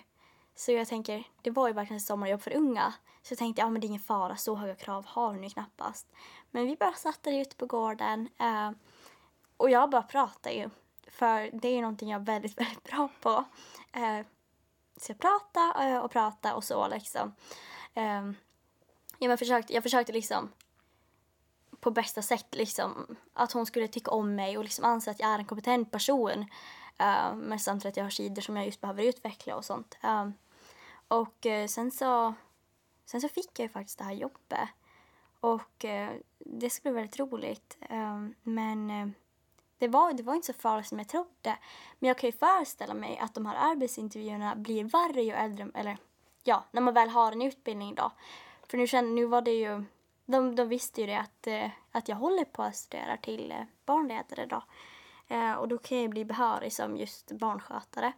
Så 0.57 0.71
jag 0.71 0.87
tänker, 0.87 1.23
det 1.41 1.51
var 1.51 1.67
ju 1.67 1.73
verkligen 1.73 2.01
sommarjobb 2.01 2.41
för 2.41 2.55
unga. 2.55 2.93
Så 3.21 3.31
jag 3.31 3.39
tänkte, 3.39 3.61
ja 3.61 3.69
men 3.69 3.81
det 3.81 3.87
är 3.87 3.89
ingen 3.89 4.01
fara, 4.01 4.35
så 4.35 4.55
höga 4.55 4.75
krav 4.75 5.05
har 5.05 5.27
hon 5.27 5.43
ju 5.43 5.49
knappast. 5.49 6.07
Men 6.51 6.67
vi 6.67 6.75
bara 6.75 6.93
satt 6.93 7.23
där 7.23 7.41
ute 7.41 7.55
på 7.55 7.65
gården. 7.65 8.29
eh, 8.39 8.71
och 9.57 9.69
jag 9.69 9.89
bara 9.89 10.03
pratade 10.03 10.55
ju. 10.55 10.69
För 11.07 11.49
det 11.53 11.67
är 11.67 11.75
ju 11.75 11.81
någonting 11.81 12.09
jag 12.09 12.21
är 12.21 12.25
väldigt, 12.25 12.59
väldigt 12.59 12.83
bra 12.83 13.09
på. 13.21 13.45
Eh, 13.93 14.25
så 14.97 15.11
jag 15.11 15.19
pratade 15.19 15.89
eh, 15.89 15.97
och 15.97 16.11
pratade 16.11 16.55
och 16.55 16.63
så 16.63 16.87
liksom. 16.87 17.35
Eh, 17.93 18.31
jag, 19.19 19.39
försökte, 19.39 19.73
jag 19.73 19.83
försökte 19.83 20.13
liksom 20.13 20.51
på 21.79 21.91
bästa 21.91 22.21
sätt 22.21 22.55
liksom 22.55 23.17
att 23.33 23.51
hon 23.51 23.65
skulle 23.65 23.87
tycka 23.87 24.11
om 24.11 24.35
mig 24.35 24.57
och 24.57 24.63
liksom 24.63 24.85
anse 24.85 25.11
att 25.11 25.19
jag 25.19 25.29
är 25.29 25.39
en 25.39 25.45
kompetent 25.45 25.91
person. 25.91 26.45
Uh, 27.01 27.35
men 27.35 27.59
samtidigt 27.59 27.93
att 27.93 27.97
jag 27.97 28.05
har 28.05 28.09
sidor 28.09 28.41
som 28.41 28.55
jag 28.55 28.65
just 28.65 28.81
behöver 28.81 29.03
utveckla 29.03 29.55
och 29.55 29.65
sånt. 29.65 29.97
Uh, 30.03 30.29
och 31.07 31.45
eh, 31.45 31.67
sen 31.67 31.91
så 31.91 32.33
sen 33.05 33.21
så 33.21 33.29
fick 33.29 33.59
jag 33.59 33.63
ju 33.63 33.69
faktiskt 33.69 33.97
det 33.97 34.03
här 34.03 34.13
jobbet. 34.13 34.69
Och 35.39 35.85
eh, 35.85 36.11
det 36.39 36.69
skulle 36.69 36.93
bli 36.93 37.01
väldigt 37.01 37.19
roligt. 37.19 37.77
Ehm, 37.81 38.35
men 38.43 38.89
eh, 38.89 39.07
det 39.77 39.87
var, 39.87 40.13
det 40.13 40.23
var 40.23 40.35
inte 40.35 40.53
så 40.53 40.53
farligt 40.53 40.87
som 40.87 40.97
jag 40.97 41.07
trodde. 41.07 41.57
Men 41.99 42.07
jag 42.07 42.17
kan 42.17 42.27
ju 42.27 42.37
föreställa 42.37 42.93
mig 42.93 43.17
att 43.17 43.33
de 43.33 43.45
här 43.45 43.71
arbetsintervjuerna 43.71 44.55
blir 44.55 44.83
värre 44.83 45.23
ju 45.23 45.31
äldre, 45.31 45.69
eller 45.73 45.97
ja, 46.43 46.63
när 46.71 46.81
man 46.81 46.93
väl 46.93 47.09
har 47.09 47.31
en 47.31 47.41
utbildning 47.41 47.95
då. 47.95 48.11
För 48.69 48.77
nu, 48.77 48.87
kände, 48.87 49.11
nu 49.11 49.25
var 49.25 49.41
det 49.41 49.51
ju, 49.51 49.83
de, 50.25 50.55
de 50.55 50.67
visste 50.69 51.01
ju 51.01 51.07
det 51.07 51.19
att, 51.19 51.47
att 51.91 52.07
jag 52.07 52.15
håller 52.15 52.45
på 52.45 52.63
att 52.63 52.75
studera 52.75 53.17
till 53.17 53.53
barnledare 53.85 54.45
då. 54.45 54.63
Eh, 55.27 55.53
och 55.53 55.67
då 55.67 55.77
kan 55.77 56.01
jag 56.01 56.09
bli 56.09 56.25
behörig 56.25 56.73
som 56.73 56.97
just 56.97 57.31
barnskötare. 57.31 58.13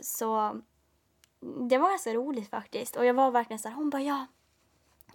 Så 0.00 0.60
det 1.68 1.78
var 1.78 1.88
ganska 1.88 2.14
roligt 2.14 2.50
faktiskt. 2.50 2.96
Och 2.96 3.04
jag 3.04 3.14
var 3.14 3.30
verkligen 3.30 3.58
så 3.58 3.68
här, 3.68 3.76
hon 3.76 3.90
bara 3.90 4.02
ja, 4.02 4.26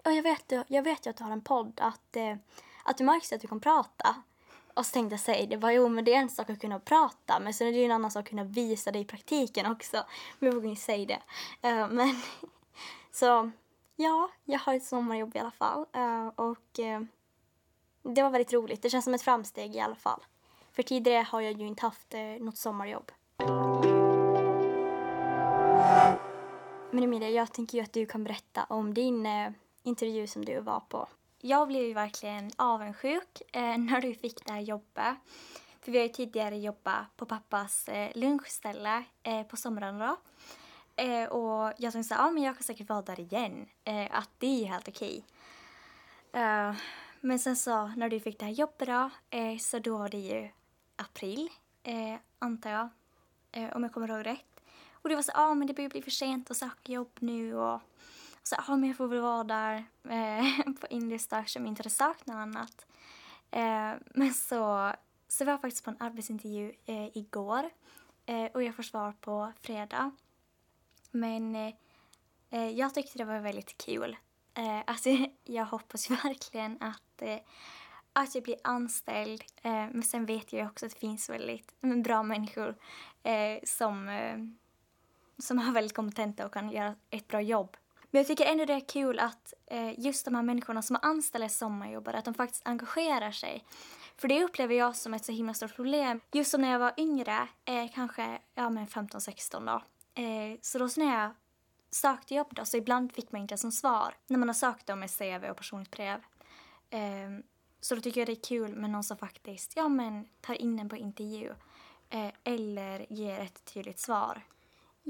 och 0.05 0.11
jag 0.11 0.23
vet, 0.23 0.53
jag 0.67 0.83
vet 0.83 1.05
ju 1.05 1.09
att 1.09 1.17
du 1.17 1.23
har 1.23 1.31
en 1.31 1.41
podd, 1.41 1.79
att, 1.81 2.15
eh, 2.15 2.35
att 2.83 2.97
du 2.97 3.03
märks 3.03 3.33
att 3.33 3.41
du 3.41 3.47
kan 3.47 3.59
prata. 3.59 4.15
Och 4.73 4.85
så 4.85 4.93
tänkte 4.93 5.13
jag 5.13 5.19
säga 5.19 5.47
det 5.47 5.57
var 5.57 5.71
jo 5.71 5.89
men 5.89 6.05
det 6.05 6.13
är 6.13 6.19
en 6.19 6.29
sak 6.29 6.49
att 6.49 6.61
kunna 6.61 6.79
prata 6.79 7.39
men 7.39 7.53
sen 7.53 7.67
är 7.67 7.71
det 7.71 7.77
ju 7.77 7.85
en 7.85 7.91
annan 7.91 8.11
sak 8.11 8.23
att 8.23 8.29
kunna 8.29 8.43
visa 8.43 8.91
det 8.91 8.99
i 8.99 9.05
praktiken 9.05 9.71
också. 9.71 9.97
Men 10.39 10.47
jag 10.47 10.55
vågar 10.55 10.69
inte 10.69 10.81
säga 10.81 11.05
det. 11.05 11.21
Uh, 11.69 11.89
men 11.89 12.21
så 13.11 13.51
ja, 13.95 14.29
jag 14.45 14.59
har 14.59 14.73
ett 14.73 14.83
sommarjobb 14.83 15.35
i 15.35 15.39
alla 15.39 15.51
fall. 15.51 15.85
Uh, 15.97 16.27
och 16.27 16.79
uh, 16.79 17.01
det 18.13 18.23
var 18.23 18.29
väldigt 18.29 18.53
roligt. 18.53 18.81
Det 18.81 18.89
känns 18.89 19.05
som 19.05 19.13
ett 19.13 19.21
framsteg 19.21 19.75
i 19.75 19.79
alla 19.79 19.95
fall. 19.95 20.25
För 20.71 20.83
tidigare 20.83 21.23
har 21.29 21.41
jag 21.41 21.51
ju 21.51 21.67
inte 21.67 21.85
haft 21.85 22.13
något 22.39 22.57
sommarjobb. 22.57 23.11
Men 26.91 27.03
Emilia, 27.03 27.29
jag 27.29 27.53
tänker 27.53 27.77
ju 27.77 27.83
att 27.83 27.93
du 27.93 28.05
kan 28.05 28.23
berätta 28.23 28.63
om 28.69 28.93
din 28.93 29.25
eh, 29.25 29.51
intervju 29.83 30.27
som 30.27 30.45
du 30.45 30.59
var 30.59 30.79
på 30.79 31.07
jag 31.41 31.67
blev 31.67 31.83
ju 31.83 31.93
verkligen 31.93 32.51
avundsjuk 32.55 33.41
eh, 33.51 33.77
när 33.77 34.01
du 34.01 34.13
fick 34.13 34.45
det 34.45 34.53
här 34.53 34.61
jobbet. 34.61 35.15
För 35.81 35.91
vi 35.91 35.97
har 35.97 36.05
ju 36.05 36.13
tidigare 36.13 36.57
jobbat 36.57 37.17
på 37.17 37.25
pappas 37.25 37.87
eh, 37.89 38.11
lunchställe 38.15 39.03
eh, 39.23 39.43
på 39.43 39.57
somrarna 39.57 40.07
då. 40.07 40.17
Eh, 41.03 41.29
och 41.29 41.73
jag 41.77 41.93
tänkte 41.93 42.15
att 42.15 42.21
ah, 42.21 42.31
men 42.31 42.43
jag 42.43 42.55
kan 42.55 42.63
säkert 42.63 42.89
vara 42.89 43.01
där 43.01 43.19
igen. 43.19 43.67
Eh, 43.83 44.07
att 44.11 44.29
det 44.37 44.47
är 44.47 44.59
ju 44.59 44.65
helt 44.65 44.87
okej. 44.87 45.25
Eh, 46.33 46.73
men 47.21 47.39
sen 47.39 47.55
så 47.55 47.87
när 47.87 48.09
du 48.09 48.19
fick 48.19 48.39
det 48.39 48.45
här 48.45 48.51
jobbet 48.51 48.87
då, 48.87 49.09
eh, 49.29 49.57
så 49.57 49.79
då 49.79 49.97
var 49.97 50.09
det 50.09 50.17
ju 50.17 50.49
april, 50.95 51.49
eh, 51.83 52.15
antar 52.39 52.69
jag. 52.69 52.89
Eh, 53.51 53.75
om 53.75 53.83
jag 53.83 53.93
kommer 53.93 54.07
ihåg 54.07 54.25
rätt. 54.25 54.48
Och 55.01 55.09
det 55.09 55.15
var 55.15 55.21
så, 55.21 55.31
ja 55.35 55.41
ah, 55.41 55.53
men 55.53 55.67
det 55.67 55.73
börjar 55.73 55.89
bli 55.89 56.01
för 56.01 56.11
sent 56.11 56.51
att 56.51 56.57
söka 56.57 56.91
jobb 56.91 57.17
nu 57.19 57.55
och 57.55 57.81
så 58.43 58.55
ja, 58.55 58.63
ah, 58.67 58.77
men 58.77 58.89
jag 58.89 58.97
får 58.97 59.07
väl 59.07 59.21
vara 59.21 59.43
där 59.43 59.85
eh, 60.09 60.73
på 60.81 60.87
Indie 60.89 61.19
som 61.45 61.65
inte 61.65 61.79
hade 61.79 61.89
sökt 61.89 62.25
något 62.25 62.35
annat. 62.35 62.85
Eh, 63.51 63.93
men 64.15 64.33
så, 64.33 64.93
så 65.27 65.45
var 65.45 65.51
jag 65.51 65.61
faktiskt 65.61 65.85
på 65.85 65.89
en 65.91 65.97
arbetsintervju 65.99 66.71
eh, 66.85 67.17
igår 67.17 67.69
eh, 68.25 68.45
och 68.53 68.63
jag 68.63 68.75
får 68.75 68.83
svar 68.83 69.13
på 69.21 69.53
fredag. 69.61 70.11
Men 71.11 71.55
eh, 71.55 71.73
eh 72.49 72.69
jag 72.69 72.93
tyckte 72.93 73.17
det 73.17 73.25
var 73.25 73.39
väldigt 73.39 73.77
kul. 73.77 74.17
Eh, 74.53 74.81
alltså, 74.87 75.09
jag 75.43 75.65
hoppas 75.65 76.09
verkligen 76.09 76.77
att, 76.81 77.21
eh, 77.21 77.39
att 78.13 78.35
jag 78.35 78.43
blir 78.43 78.57
anställd. 78.63 79.43
Eh, 79.61 79.71
men 79.71 80.03
sen 80.03 80.25
vet 80.25 80.53
jag 80.53 80.67
också 80.67 80.85
att 80.85 80.91
det 80.91 80.99
finns 80.99 81.29
väldigt 81.29 81.81
bra 81.81 82.23
människor 82.23 82.75
som, 83.63 84.09
som 85.39 85.59
är 85.59 85.71
väldigt 85.71 85.95
kompetenta 85.95 86.45
och 86.45 86.53
kan 86.53 86.71
göra 86.71 86.95
ett 87.09 87.27
bra 87.27 87.41
jobb 87.41 87.77
men 88.11 88.19
jag 88.19 88.27
tycker 88.27 88.45
ändå 88.45 88.65
det 88.65 88.73
är 88.73 88.87
kul 88.89 89.19
att 89.19 89.53
eh, 89.67 89.99
just 89.99 90.25
de 90.25 90.35
här 90.35 90.43
människorna 90.43 90.81
som 90.81 90.95
har 91.01 91.09
anställda 91.09 91.49
sommarjobbare, 91.49 92.17
att 92.17 92.25
de 92.25 92.33
faktiskt 92.33 92.67
engagerar 92.67 93.31
sig. 93.31 93.65
För 94.17 94.27
det 94.27 94.43
upplever 94.43 94.75
jag 94.75 94.95
som 94.95 95.13
ett 95.13 95.25
så 95.25 95.31
himla 95.31 95.53
stort 95.53 95.75
problem. 95.75 96.21
Just 96.31 96.51
som 96.51 96.61
när 96.61 96.71
jag 96.71 96.79
var 96.79 96.93
yngre, 96.97 97.47
eh, 97.65 97.91
kanske 97.93 98.39
ja, 98.55 98.69
15-16 98.69 99.65
då. 99.65 99.81
Eh, 100.21 100.57
så 100.61 100.79
då 100.79 100.89
så 100.89 100.99
när 100.99 101.21
jag 101.21 101.31
sökte 101.91 102.35
jobb 102.35 102.47
då, 102.51 102.65
så 102.65 102.77
ibland 102.77 103.13
fick 103.13 103.31
man 103.31 103.41
inte 103.41 103.53
ens 103.61 103.79
svar 103.79 104.15
när 104.27 104.37
man 104.37 104.49
har 104.49 104.53
sökt 104.53 104.89
om 104.89 104.99
med 104.99 105.17
CV 105.17 105.49
och 105.49 105.57
personligt 105.57 105.91
brev. 105.91 106.19
Eh, 106.89 107.29
så 107.79 107.95
då 107.95 108.01
tycker 108.01 108.21
jag 108.21 108.27
det 108.27 108.33
är 108.33 108.43
kul 108.43 108.75
med 108.75 108.89
någon 108.89 109.03
som 109.03 109.17
faktiskt 109.17 109.73
ja, 109.75 109.89
men, 109.89 110.27
tar 110.41 110.53
in 110.53 110.79
en 110.79 110.89
på 110.89 110.97
intervju 110.97 111.53
eh, 112.09 112.31
eller 112.43 113.05
ger 113.09 113.39
ett 113.39 113.65
tydligt 113.65 113.99
svar. 113.99 114.41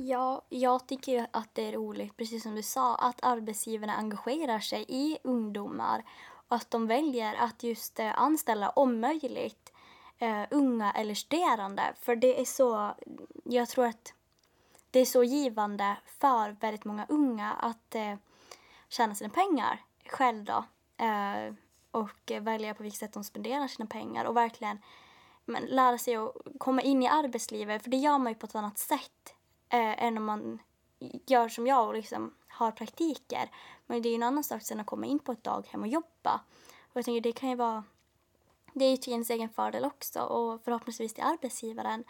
Ja, 0.02 0.42
jag 0.50 0.88
tycker 0.88 1.28
att 1.32 1.56
det 1.56 1.68
är 1.68 1.72
roligt, 1.72 2.18
precis 2.18 2.44
som 2.44 2.56
du 2.56 2.64
sa, 2.64 2.96
att 2.96 3.24
arbetsgivarna 3.24 3.96
engagerar 3.96 4.60
sig 4.60 4.86
i 4.88 5.18
ungdomar 5.24 6.04
och 6.48 6.56
att 6.56 6.72
de 6.72 6.88
väljer 6.88 7.36
att 7.36 7.64
just 7.64 8.00
eh, 8.00 8.22
anställa, 8.22 8.70
om 8.70 9.00
möjligt, 9.00 9.74
uh, 10.22 10.44
unga 10.52 10.92
eller 10.92 11.14
studerande. 11.14 11.94
För 12.02 12.16
det 12.16 12.42
är 12.42 12.46
så, 12.46 12.96
jag 13.44 13.70
tror 13.70 13.86
att 13.86 14.14
det 14.92 15.00
är 15.00 15.06
så 15.06 15.24
givande 15.24 15.98
för 16.20 16.56
väldigt 16.62 16.86
många 16.86 17.06
unga 17.10 17.54
att 17.54 17.96
uh, 17.96 18.16
tjäna 18.90 19.16
sina 19.16 19.30
pengar 19.30 19.84
själv 20.06 20.44
då. 20.46 20.66
Uh, 21.06 21.54
och 21.92 22.32
välja 22.42 22.74
på 22.74 22.84
vilket 22.84 23.00
sätt 23.00 23.14
de 23.14 23.24
spenderar 23.24 23.68
sina 23.68 23.86
pengar 23.86 24.26
och 24.26 24.38
verkligen 24.38 24.80
men, 25.46 25.66
lära 25.66 25.98
sig 25.98 26.16
att 26.16 26.36
komma 26.58 26.82
in 26.82 27.04
i 27.04 27.08
arbetslivet, 27.08 27.84
för 27.84 27.90
det 27.90 27.98
gör 27.98 28.18
man 28.18 28.32
ju 28.32 28.36
på 28.36 28.46
ett 28.46 28.56
annat 28.56 28.78
sätt 28.78 29.36
eh, 29.70 30.04
än 30.04 30.18
om 30.18 30.26
man 30.26 30.62
gör 31.26 31.50
som 31.50 31.68
jag 31.68 31.88
och 31.88 31.94
liksom 31.94 32.36
har 32.48 32.72
praktiker. 32.72 33.52
Men 33.86 34.02
det 34.02 34.10
är 34.10 34.12
ju 34.12 34.16
en 34.16 34.24
annan 34.24 34.44
sak 34.44 34.62
sen 34.62 34.80
att 34.80 34.86
komma 34.86 35.06
in 35.06 35.20
på 35.20 35.32
ett 35.32 35.44
daghem 35.44 35.82
och 35.82 35.88
jobba. 35.88 36.42
Och 36.80 36.98
jag 36.98 37.06
tänker 37.06 37.22
det 37.22 37.32
kan 37.32 37.50
ju 37.50 37.56
vara 37.56 37.84
det 38.74 38.86
är 38.86 38.92
ju 38.92 38.98
till 38.98 39.14
ens 39.14 39.30
egen 39.30 39.50
fördel 39.50 39.86
också 39.86 40.20
och 40.22 40.64
förhoppningsvis 40.64 41.14
till 41.14 41.24
arbetsgivaren 41.24 42.04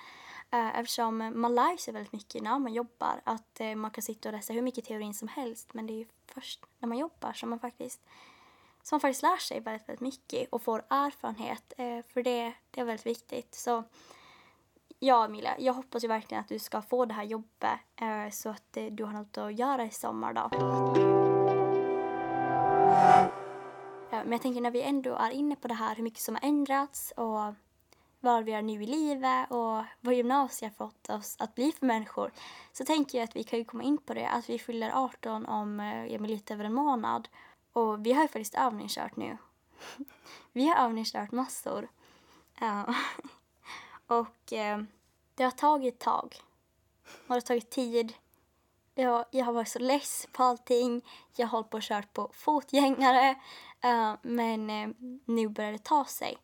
eh, 0.51 0.79
eftersom 0.79 1.31
man 1.35 1.55
lär 1.55 1.77
sig 1.77 1.93
väldigt 1.93 2.13
mycket 2.13 2.43
när 2.43 2.59
man 2.59 2.73
jobbar. 2.73 3.21
Att 3.23 3.59
eh, 3.59 3.75
man 3.75 3.91
kan 3.91 4.01
sitta 4.01 4.29
och 4.29 4.33
läsa 4.33 4.53
hur 4.53 4.61
mycket 4.61 4.85
teorin 4.85 5.13
som 5.13 5.27
helst 5.27 5.73
men 5.73 5.87
det 5.87 5.93
är 5.93 5.97
ju 5.97 6.05
först 6.25 6.65
när 6.79 6.89
man 6.89 6.97
jobbar 6.97 7.33
som 7.33 7.49
man 7.49 7.59
faktiskt 7.59 8.01
som 8.83 8.95
man 8.95 8.99
faktiskt 8.99 9.23
lär 9.23 9.37
sig 9.37 9.59
väldigt, 9.59 9.89
väldigt 9.89 10.01
mycket 10.01 10.49
och 10.49 10.61
får 10.61 10.85
erfarenhet. 10.89 11.73
Eh, 11.77 12.01
för 12.13 12.23
det, 12.23 12.53
det 12.71 12.81
är 12.81 12.85
väldigt 12.85 13.05
viktigt. 13.05 13.55
Så 13.55 13.83
ja, 14.99 15.25
Emilia, 15.25 15.55
jag 15.59 15.73
hoppas 15.73 16.03
ju 16.03 16.07
verkligen 16.07 16.41
att 16.41 16.49
du 16.49 16.59
ska 16.59 16.81
få 16.81 17.05
det 17.05 17.13
här 17.13 17.23
jobbet 17.23 17.79
eh, 17.95 18.29
så 18.31 18.49
att 18.49 18.77
eh, 18.77 18.85
du 18.85 19.03
har 19.03 19.13
något 19.13 19.37
att 19.37 19.59
göra 19.59 19.85
i 19.85 19.89
sommar 19.89 20.33
då. 20.33 20.49
Ja, 24.11 24.23
men 24.23 24.31
jag 24.31 24.41
tänker 24.41 24.61
när 24.61 24.71
vi 24.71 24.81
ändå 24.81 25.15
är 25.15 25.31
inne 25.31 25.55
på 25.55 25.67
det 25.67 25.73
här 25.73 25.95
hur 25.95 26.03
mycket 26.03 26.21
som 26.21 26.35
har 26.35 26.45
ändrats 26.45 27.13
och 27.17 27.53
vad 28.19 28.43
vi 28.43 28.51
är 28.51 28.61
nu 28.61 28.83
i 28.83 28.85
livet 28.85 29.51
och 29.51 29.83
vad 29.99 30.13
gymnasiet 30.13 30.77
har 30.77 30.87
fått 30.87 31.09
oss 31.09 31.35
att 31.39 31.55
bli 31.55 31.71
för 31.71 31.85
människor 31.85 32.31
så 32.73 32.85
tänker 32.85 33.17
jag 33.17 33.23
att 33.23 33.35
vi 33.35 33.43
kan 33.43 33.59
ju 33.59 33.65
komma 33.65 33.83
in 33.83 33.97
på 33.97 34.13
det 34.13 34.29
att 34.29 34.49
vi 34.49 34.59
fyller 34.59 34.91
18 34.93 35.45
om 35.45 35.79
eh, 35.79 36.21
lite 36.21 36.53
över 36.53 36.63
en 36.63 36.73
månad 36.73 37.29
och 37.73 38.05
vi 38.05 38.13
har 38.13 38.21
ju 38.21 38.27
faktiskt 38.27 38.55
övningskört 38.55 39.15
nu. 39.15 39.37
vi 40.51 40.67
har 40.67 40.85
övningskört 40.85 41.31
massor. 41.31 41.87
Och 44.09 44.53
eh, 44.53 44.81
det 45.35 45.43
har 45.43 45.51
tagit 45.51 45.93
ett 45.93 45.99
tag. 45.99 46.35
Och 47.03 47.27
det 47.27 47.33
har 47.33 47.41
tagit 47.41 47.69
tid. 47.69 48.13
jag, 48.95 49.25
jag 49.31 49.45
har 49.45 49.53
varit 49.53 49.67
så 49.67 49.79
less 49.79 50.27
på 50.31 50.43
allting. 50.43 51.01
Jag 51.35 51.47
har 51.47 51.51
hållit 51.51 51.69
på 51.69 51.77
och 51.77 51.83
kört 51.83 52.13
på 52.13 52.31
fotgängare. 52.33 53.35
Uh, 53.85 54.15
men 54.21 54.69
eh, 54.69 54.89
nu 55.25 55.47
börjar 55.47 55.71
det 55.71 55.83
ta 55.83 56.05
sig. 56.05 56.37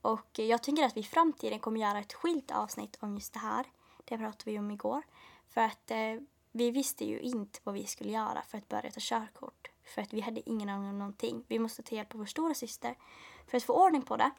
Och 0.00 0.38
jag 0.38 0.62
tänker 0.62 0.84
att 0.84 0.96
vi 0.96 1.00
i 1.00 1.04
framtiden 1.04 1.58
kommer 1.58 1.80
göra 1.80 1.98
ett 1.98 2.12
skilt 2.12 2.50
avsnitt 2.50 2.96
om 3.00 3.14
just 3.14 3.32
det 3.32 3.38
här. 3.38 3.66
Det 4.04 4.18
pratade 4.18 4.50
vi 4.50 4.58
om 4.58 4.70
igår. 4.70 5.02
För 5.48 5.60
att 5.60 5.90
eh, 5.90 6.14
vi 6.52 6.70
visste 6.70 7.04
ju 7.04 7.20
inte 7.20 7.60
vad 7.64 7.74
vi 7.74 7.86
skulle 7.86 8.10
göra 8.10 8.42
för 8.42 8.58
att 8.58 8.68
börja 8.68 8.90
ta 8.90 9.00
körkort. 9.00 9.70
För 9.84 10.02
att 10.02 10.12
vi 10.12 10.20
hade 10.20 10.48
ingen 10.50 10.68
aning 10.68 10.90
om 10.90 10.98
någonting. 10.98 11.44
Vi 11.48 11.58
måste 11.58 11.82
ta 11.82 11.94
hjälp 11.94 12.14
av 12.14 12.18
vår 12.18 12.26
stora 12.26 12.54
syster 12.54 12.98
för 13.46 13.56
att 13.56 13.64
få 13.64 13.86
ordning 13.86 14.02
på 14.02 14.16
det. 14.16 14.30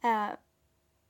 Eh, 0.00 0.28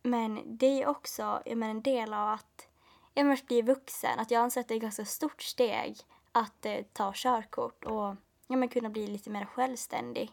men 0.06 0.56
det 0.56 0.82
är 0.82 0.86
också 0.86 1.42
jag 1.44 1.58
menar, 1.58 1.70
en 1.70 1.82
del 1.82 2.14
av 2.14 2.28
att 2.28 2.68
jag 3.14 3.26
måste 3.26 3.46
bli 3.46 3.62
vuxen. 3.62 4.18
Att 4.18 4.30
jag 4.30 4.42
anser 4.42 4.60
att 4.60 4.68
det 4.68 4.74
är 4.74 4.76
ett 4.76 4.82
ganska 4.82 5.04
stort 5.04 5.42
steg 5.42 5.96
att 6.32 6.66
eh, 6.66 6.82
ta 6.92 7.12
körkort 7.14 7.84
och 7.84 8.16
ja, 8.46 8.56
men 8.56 8.68
kunna 8.68 8.90
bli 8.90 9.06
lite 9.06 9.30
mer 9.30 9.44
självständig. 9.44 10.32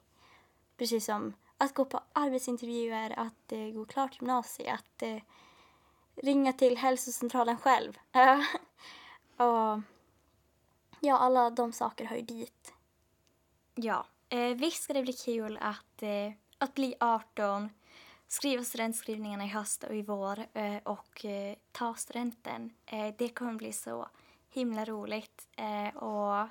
Precis 0.78 1.06
som 1.06 1.34
att 1.58 1.74
gå 1.74 1.86
på 1.86 2.00
arbetsintervjuer, 2.14 3.20
att 3.20 3.52
eh, 3.52 3.68
gå 3.68 3.86
klart 3.86 4.22
gymnasiet, 4.22 4.74
att 4.74 5.02
eh, 5.02 5.18
ringa 6.16 6.54
till 6.54 6.78
hälsocentralen 6.78 7.58
själv. 7.58 7.98
och 9.38 9.82
ja, 11.00 11.18
alla 11.18 11.50
de 11.50 11.74
saker 11.74 12.06
hör 12.06 12.16
ju 12.16 12.22
dit. 12.22 12.74
Ja, 13.76 14.06
eh, 14.30 14.56
visst 14.56 14.84
ska 14.84 14.94
det 14.94 15.04
bli 15.04 15.14
kul 15.14 15.58
att, 15.62 16.04
eh, 16.04 16.32
att 16.58 16.74
bli 16.74 16.96
18 17.00 17.70
skriva 18.32 18.64
studentskrivningarna 18.64 19.46
i 19.46 19.48
höst 19.48 19.84
och 19.84 19.96
i 19.96 20.02
vår 20.02 20.40
eh, 20.54 20.78
och 20.84 21.26
eh, 21.26 21.56
ta 21.72 21.96
studenten. 21.96 22.74
Eh, 22.86 23.14
det 23.18 23.30
kommer 23.30 23.54
bli 23.54 23.74
så 23.74 24.08
himla 24.50 24.86
roligt. 24.86 25.48
och 25.96 26.48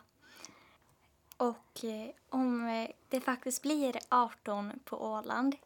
och 1.36 1.84
om 2.28 2.86
det 3.08 3.20
faktiskt 3.20 3.62
blir 3.62 3.96
18 4.08 4.72
på 4.84 5.04
Åland 5.04 5.56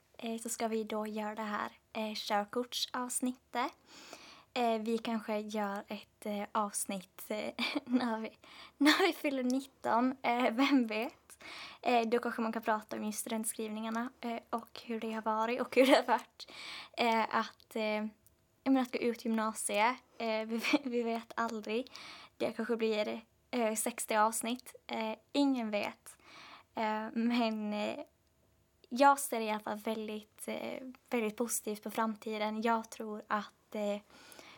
så 0.42 0.48
ska 0.48 0.68
vi 0.68 0.84
då 0.84 1.06
göra 1.06 1.34
det 1.34 1.42
här 1.42 1.70
körkortsavsnittet. 2.14 3.72
Vi 4.80 4.98
kanske 4.98 5.38
gör 5.38 5.84
ett 5.88 6.48
avsnitt 6.52 7.22
när 7.84 8.18
vi, 8.20 8.30
när 8.76 9.06
vi 9.06 9.12
fyller 9.12 9.42
19, 9.42 10.16
vem 10.52 10.86
vet? 10.86 11.23
Eh, 11.82 12.08
då 12.08 12.18
kanske 12.18 12.42
man 12.42 12.52
kan 12.52 12.62
prata 12.62 12.96
om 12.96 13.04
just 13.04 13.18
studentskrivningarna 13.18 14.10
eh, 14.20 14.38
och 14.50 14.80
hur 14.84 15.00
det 15.00 15.12
har 15.12 15.22
varit 15.22 15.60
och 15.60 15.76
hur 15.76 15.86
det 15.86 15.96
har 15.96 16.06
varit 16.06 16.52
eh, 16.96 17.36
att, 17.36 17.76
eh, 17.76 18.06
menar, 18.64 18.82
att 18.82 18.92
gå 18.92 18.98
ut 18.98 19.24
gymnasiet. 19.24 19.96
Eh, 20.18 20.46
vi, 20.46 20.60
vi, 20.84 21.02
vet 21.02 21.32
aldrig. 21.36 21.92
Det 22.36 22.52
kanske 22.52 22.76
blir 22.76 23.20
eh, 23.50 23.74
60 23.74 24.16
avsnitt. 24.16 24.74
Eh, 24.86 25.14
ingen 25.32 25.70
vet. 25.70 26.16
Eh, 26.74 27.06
men 27.12 27.72
eh, 27.72 27.98
jag 28.88 29.18
ser 29.18 29.40
i 29.40 29.50
alla 29.50 29.60
fall 29.60 29.78
väldigt, 29.78 30.48
väldigt 31.10 31.36
positivt 31.36 31.82
på 31.82 31.90
framtiden. 31.90 32.62
Jag 32.62 32.90
tror 32.90 33.22
att 33.28 33.76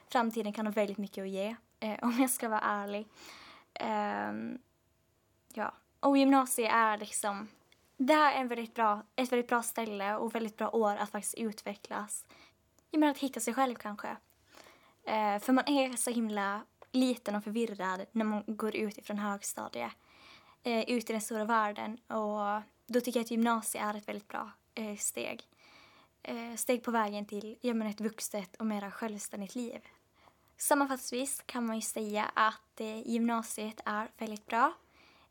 framtiden 0.08 0.52
kan 0.52 0.66
ha 0.66 0.72
väldigt 0.72 0.98
mycket 0.98 1.22
att 1.22 1.28
ge, 1.28 1.56
om 2.02 2.16
jag 2.20 2.30
ska 2.30 2.48
vara 2.48 2.60
ärlig. 2.60 3.08
Ehm, 3.80 4.58
ja. 5.54 5.72
Och 6.06 6.18
gymnasiet 6.18 6.72
är 6.72 6.98
liksom, 6.98 7.48
det 7.96 8.14
här 8.14 8.32
är 8.32 8.40
en 8.40 8.48
väldigt 8.48 8.74
bra, 8.74 9.02
ett 9.16 9.32
väldigt 9.32 9.48
bra 9.48 9.62
ställe 9.62 10.16
och 10.16 10.34
väldigt 10.34 10.56
bra 10.56 10.70
år 10.70 10.96
att 10.96 11.10
faktiskt 11.10 11.34
utvecklas. 11.34 12.26
Jag 12.90 13.00
menar 13.00 13.10
att 13.10 13.18
hitta 13.18 13.40
sig 13.40 13.54
själv 13.54 13.74
kanske. 13.74 14.08
Eh, 15.04 15.38
för 15.38 15.52
man 15.52 15.68
är 15.68 15.96
så 15.96 16.10
himla 16.10 16.62
liten 16.92 17.34
och 17.34 17.44
förvirrad 17.44 18.06
när 18.12 18.24
man 18.24 18.44
går 18.46 18.76
ut 18.76 18.98
ifrån 18.98 19.18
högstadiet. 19.18 19.92
Eh, 20.62 20.90
ut 20.90 21.10
i 21.10 21.12
den 21.12 21.20
stora 21.20 21.44
världen 21.44 21.96
och 22.06 22.62
då 22.86 23.00
tycker 23.00 23.20
jag 23.20 23.24
att 23.24 23.30
gymnasiet 23.30 23.84
är 23.84 23.94
ett 23.94 24.08
väldigt 24.08 24.28
bra 24.28 24.50
eh, 24.74 24.96
steg. 24.96 25.42
Eh, 26.22 26.54
steg 26.56 26.82
på 26.82 26.90
vägen 26.90 27.26
till 27.26 27.58
ja, 27.60 27.74
men 27.74 27.86
ett 27.86 28.00
vuxet 28.00 28.56
och 28.56 28.66
mer 28.66 28.90
självständigt 28.90 29.54
liv. 29.54 29.80
Sammanfattningsvis 30.56 31.42
kan 31.46 31.66
man 31.66 31.76
ju 31.76 31.82
säga 31.82 32.30
att 32.34 32.80
eh, 32.80 33.08
gymnasiet 33.08 33.80
är 33.84 34.10
väldigt 34.18 34.46
bra 34.46 34.72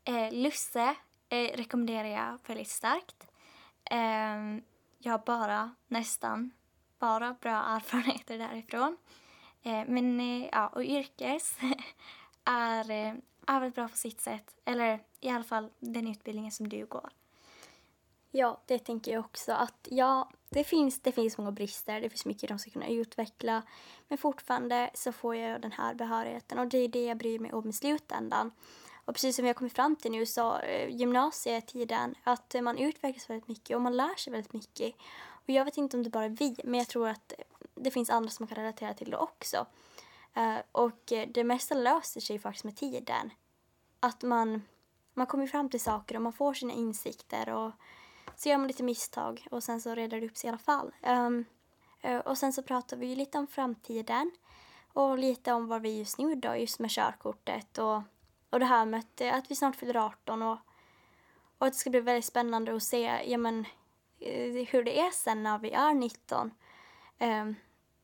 Eh, 0.08 0.32
Lusse 0.32 0.94
eh, 1.28 1.56
rekommenderar 1.56 2.08
jag 2.08 2.38
väldigt 2.46 2.68
starkt. 2.68 3.28
Eh, 3.84 4.62
jag 4.98 5.12
har 5.12 5.26
bara, 5.26 5.74
nästan, 5.88 6.50
bara 6.98 7.36
bra 7.40 7.64
erfarenheter 7.76 8.38
därifrån. 8.38 8.96
Eh, 9.62 9.84
men 9.86 10.20
eh, 10.20 10.48
ja, 10.52 10.68
och 10.68 10.84
yrkes 10.84 11.56
är, 12.44 12.90
eh, 12.90 13.14
är 13.46 13.60
väl 13.60 13.70
bra 13.70 13.88
på 13.88 13.96
sitt 13.96 14.20
sätt. 14.20 14.54
Eller 14.64 15.00
i 15.20 15.28
alla 15.28 15.44
fall 15.44 15.70
den 15.78 16.08
utbildningen 16.08 16.52
som 16.52 16.68
du 16.68 16.86
går. 16.86 17.10
Ja, 18.30 18.60
det 18.66 18.78
tänker 18.78 19.12
jag 19.12 19.24
också. 19.24 19.52
Att 19.52 19.88
ja, 19.90 20.30
det 20.48 20.64
finns, 20.64 21.00
det 21.02 21.12
finns 21.12 21.38
många 21.38 21.52
brister, 21.52 22.00
det 22.00 22.10
finns 22.10 22.26
mycket 22.26 22.48
de 22.48 22.58
ska 22.58 22.70
kunna 22.70 22.88
utveckla. 22.88 23.62
Men 24.08 24.18
fortfarande 24.18 24.90
så 24.94 25.12
får 25.12 25.36
jag 25.36 25.60
den 25.60 25.72
här 25.72 25.94
behörigheten 25.94 26.58
och 26.58 26.66
det 26.66 26.78
är 26.78 26.88
det 26.88 27.04
jag 27.04 27.16
bryr 27.16 27.38
mig 27.38 27.52
om 27.52 27.68
i 27.68 27.72
slutändan. 27.72 28.50
Och 29.06 29.14
precis 29.14 29.36
som 29.36 29.42
vi 29.42 29.48
har 29.48 29.54
kommit 29.54 29.72
fram 29.72 29.96
till 29.96 30.10
nu 30.10 30.26
så 30.26 30.58
eh, 30.58 30.88
gymnasietiden, 30.88 32.14
att 32.24 32.54
eh, 32.54 32.62
man 32.62 32.78
utvecklas 32.78 33.30
väldigt 33.30 33.48
mycket 33.48 33.76
och 33.76 33.82
man 33.82 33.96
lär 33.96 34.16
sig 34.16 34.32
väldigt 34.32 34.52
mycket. 34.52 34.94
Och 35.28 35.50
jag 35.50 35.64
vet 35.64 35.76
inte 35.76 35.96
om 35.96 36.02
det 36.02 36.10
bara 36.10 36.24
är 36.24 36.28
vi, 36.28 36.56
men 36.64 36.78
jag 36.78 36.88
tror 36.88 37.08
att 37.08 37.32
eh, 37.38 37.44
det 37.74 37.90
finns 37.90 38.10
andra 38.10 38.30
som 38.30 38.46
kan 38.46 38.56
relatera 38.56 38.94
till 38.94 39.10
det 39.10 39.16
också. 39.16 39.66
Och 40.72 41.12
det 41.28 41.44
mesta 41.44 41.74
löser 41.74 42.20
sig 42.20 42.38
faktiskt 42.38 42.64
med 42.64 42.76
tiden. 42.76 43.30
Att 44.00 44.22
man, 44.22 44.62
man 45.14 45.26
kommer 45.26 45.46
fram 45.46 45.70
till 45.70 45.80
saker 45.80 46.16
och 46.16 46.22
man 46.22 46.32
får 46.32 46.54
sina 46.54 46.72
insikter 46.72 47.48
och 47.48 47.72
så 48.36 48.48
gör 48.48 48.58
man 48.58 48.66
lite 48.66 48.82
misstag 48.82 49.46
och 49.50 49.62
sen 49.62 49.80
så 49.80 49.94
reder 49.94 50.20
det 50.20 50.26
upp 50.26 50.36
sig 50.36 50.48
i 50.48 50.50
alla 50.50 50.58
fall. 50.58 50.94
Um, 51.06 51.44
och 52.24 52.38
sen 52.38 52.52
så 52.52 52.62
pratar 52.62 52.96
vi 52.96 53.16
lite 53.16 53.38
om 53.38 53.46
framtiden 53.46 54.30
och 54.92 55.18
lite 55.18 55.52
om 55.52 55.66
var 55.66 55.80
vi 55.80 55.98
just 55.98 56.18
nu 56.18 56.34
då, 56.34 56.56
just 56.56 56.78
med 56.78 56.90
körkortet 56.90 57.78
och 57.78 58.02
och 58.50 58.60
det 58.60 58.66
här 58.66 58.86
med 58.86 59.00
att, 59.00 59.20
eh, 59.20 59.34
att 59.34 59.50
vi 59.50 59.56
snart 59.56 59.76
fyller 59.76 59.96
18 59.96 60.42
och, 60.42 60.58
och 61.58 61.66
att 61.66 61.72
det 61.72 61.78
ska 61.78 61.90
bli 61.90 62.00
väldigt 62.00 62.24
spännande 62.24 62.76
att 62.76 62.82
se 62.82 63.22
ja, 63.26 63.38
men, 63.38 63.64
eh, 64.20 64.66
hur 64.68 64.82
det 64.82 65.00
är 65.00 65.10
sen 65.10 65.42
när 65.42 65.58
vi 65.58 65.70
är 65.70 65.94
19. 65.94 66.46
Um, 66.46 66.52
ehm, 67.18 67.54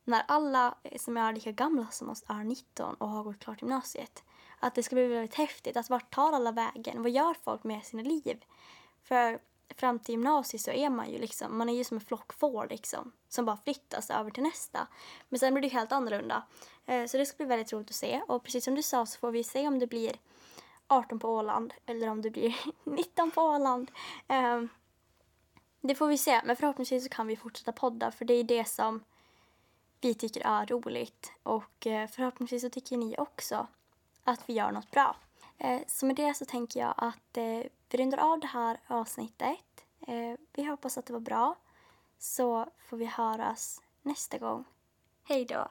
när 0.04 0.24
alla 0.28 0.74
som 0.96 1.16
är 1.16 1.32
lika 1.32 1.52
gamla 1.52 1.86
som 1.90 2.10
oss 2.10 2.24
är 2.28 2.44
19 2.44 2.94
och 2.94 3.08
har 3.08 3.24
gått 3.24 3.38
klart 3.38 3.62
gymnasiet. 3.62 4.24
Att 4.58 4.74
det 4.74 4.82
ska 4.82 4.96
bli 4.96 5.06
väldigt 5.06 5.34
häftigt. 5.34 5.76
Att 5.76 5.90
vart 5.90 6.14
tar 6.14 6.32
alla 6.32 6.52
vägen? 6.52 7.02
Vad 7.02 7.10
gör 7.10 7.34
folk 7.44 7.64
med 7.64 7.84
sina 7.84 8.02
liv? 8.02 8.44
För 9.02 9.38
fram 9.76 9.98
till 9.98 10.12
gymnasiet 10.12 10.62
så 10.62 10.70
är 10.70 10.90
man 10.90 11.10
ju 11.10 11.18
liksom, 11.18 11.58
man 11.58 11.68
är 11.68 11.74
ju 11.74 11.84
som 11.84 11.96
en 11.96 12.00
flock 12.00 12.32
får 12.32 12.66
liksom. 12.70 13.12
Som 13.28 13.44
bara 13.44 13.56
flyttas 13.56 14.10
över 14.10 14.30
till 14.30 14.42
nästa. 14.42 14.86
Men 15.28 15.38
sen 15.38 15.54
blir 15.54 15.62
det 15.62 15.68
helt 15.68 15.92
annorlunda. 15.92 16.42
Eh, 16.86 17.06
så 17.06 17.16
det 17.18 17.26
ska 17.26 17.36
bli 17.36 17.46
väldigt 17.46 17.72
roligt 17.72 17.88
att 17.88 17.94
se. 17.94 18.22
Och 18.28 18.44
precis 18.44 18.64
som 18.64 18.74
du 18.74 18.82
sa 18.82 19.06
så 19.06 19.18
får 19.18 19.30
vi 19.30 19.44
se 19.44 19.68
om 19.68 19.78
det 19.78 19.86
blir 19.86 20.16
18 20.86 21.18
på 21.18 21.28
Åland 21.28 21.74
eller 21.86 22.08
om 22.08 22.22
det 22.22 22.30
blir 22.30 22.56
19 22.84 23.30
på 23.30 23.40
Åland. 23.40 23.90
Um, 24.28 24.68
det 25.80 25.94
får 25.94 26.06
vi 26.06 26.18
se, 26.18 26.40
men 26.44 26.56
förhoppningsvis 26.56 27.04
så 27.04 27.08
kan 27.08 27.26
vi 27.26 27.36
fortsätta 27.36 27.72
podda 27.72 28.10
för 28.10 28.24
det 28.24 28.34
är 28.34 28.44
det 28.44 28.64
som 28.64 29.04
vi 30.00 30.14
tycker 30.14 30.46
är 30.46 30.66
roligt 30.66 31.32
och 31.42 31.86
eh, 31.86 32.08
förhoppningsvis 32.08 32.62
så 32.62 32.70
tycker 32.70 32.96
ni 32.96 33.14
också 33.18 33.66
att 34.24 34.48
vi 34.48 34.52
gör 34.52 34.72
något 34.72 34.90
bra. 34.90 35.16
Eh, 35.58 35.80
så 35.86 36.06
med 36.06 36.16
det 36.16 36.34
så 36.34 36.44
tänker 36.44 36.80
jag 36.80 36.94
att 36.96 37.36
eh, 37.36 37.62
vi 37.88 37.98
rundar 37.98 38.18
av 38.18 38.40
det 38.40 38.46
här 38.46 38.80
avsnittet. 38.86 39.58
vi 40.52 40.64
hoppas 40.64 40.98
att 40.98 41.06
det 41.06 41.12
var 41.12 41.20
bra 41.20 41.56
så 42.18 42.66
får 42.78 42.96
vi 42.96 43.04
höras 43.04 43.82
nästa 44.02 44.38
gång. 44.38 44.64
Hej 45.24 45.44
då! 45.44 45.68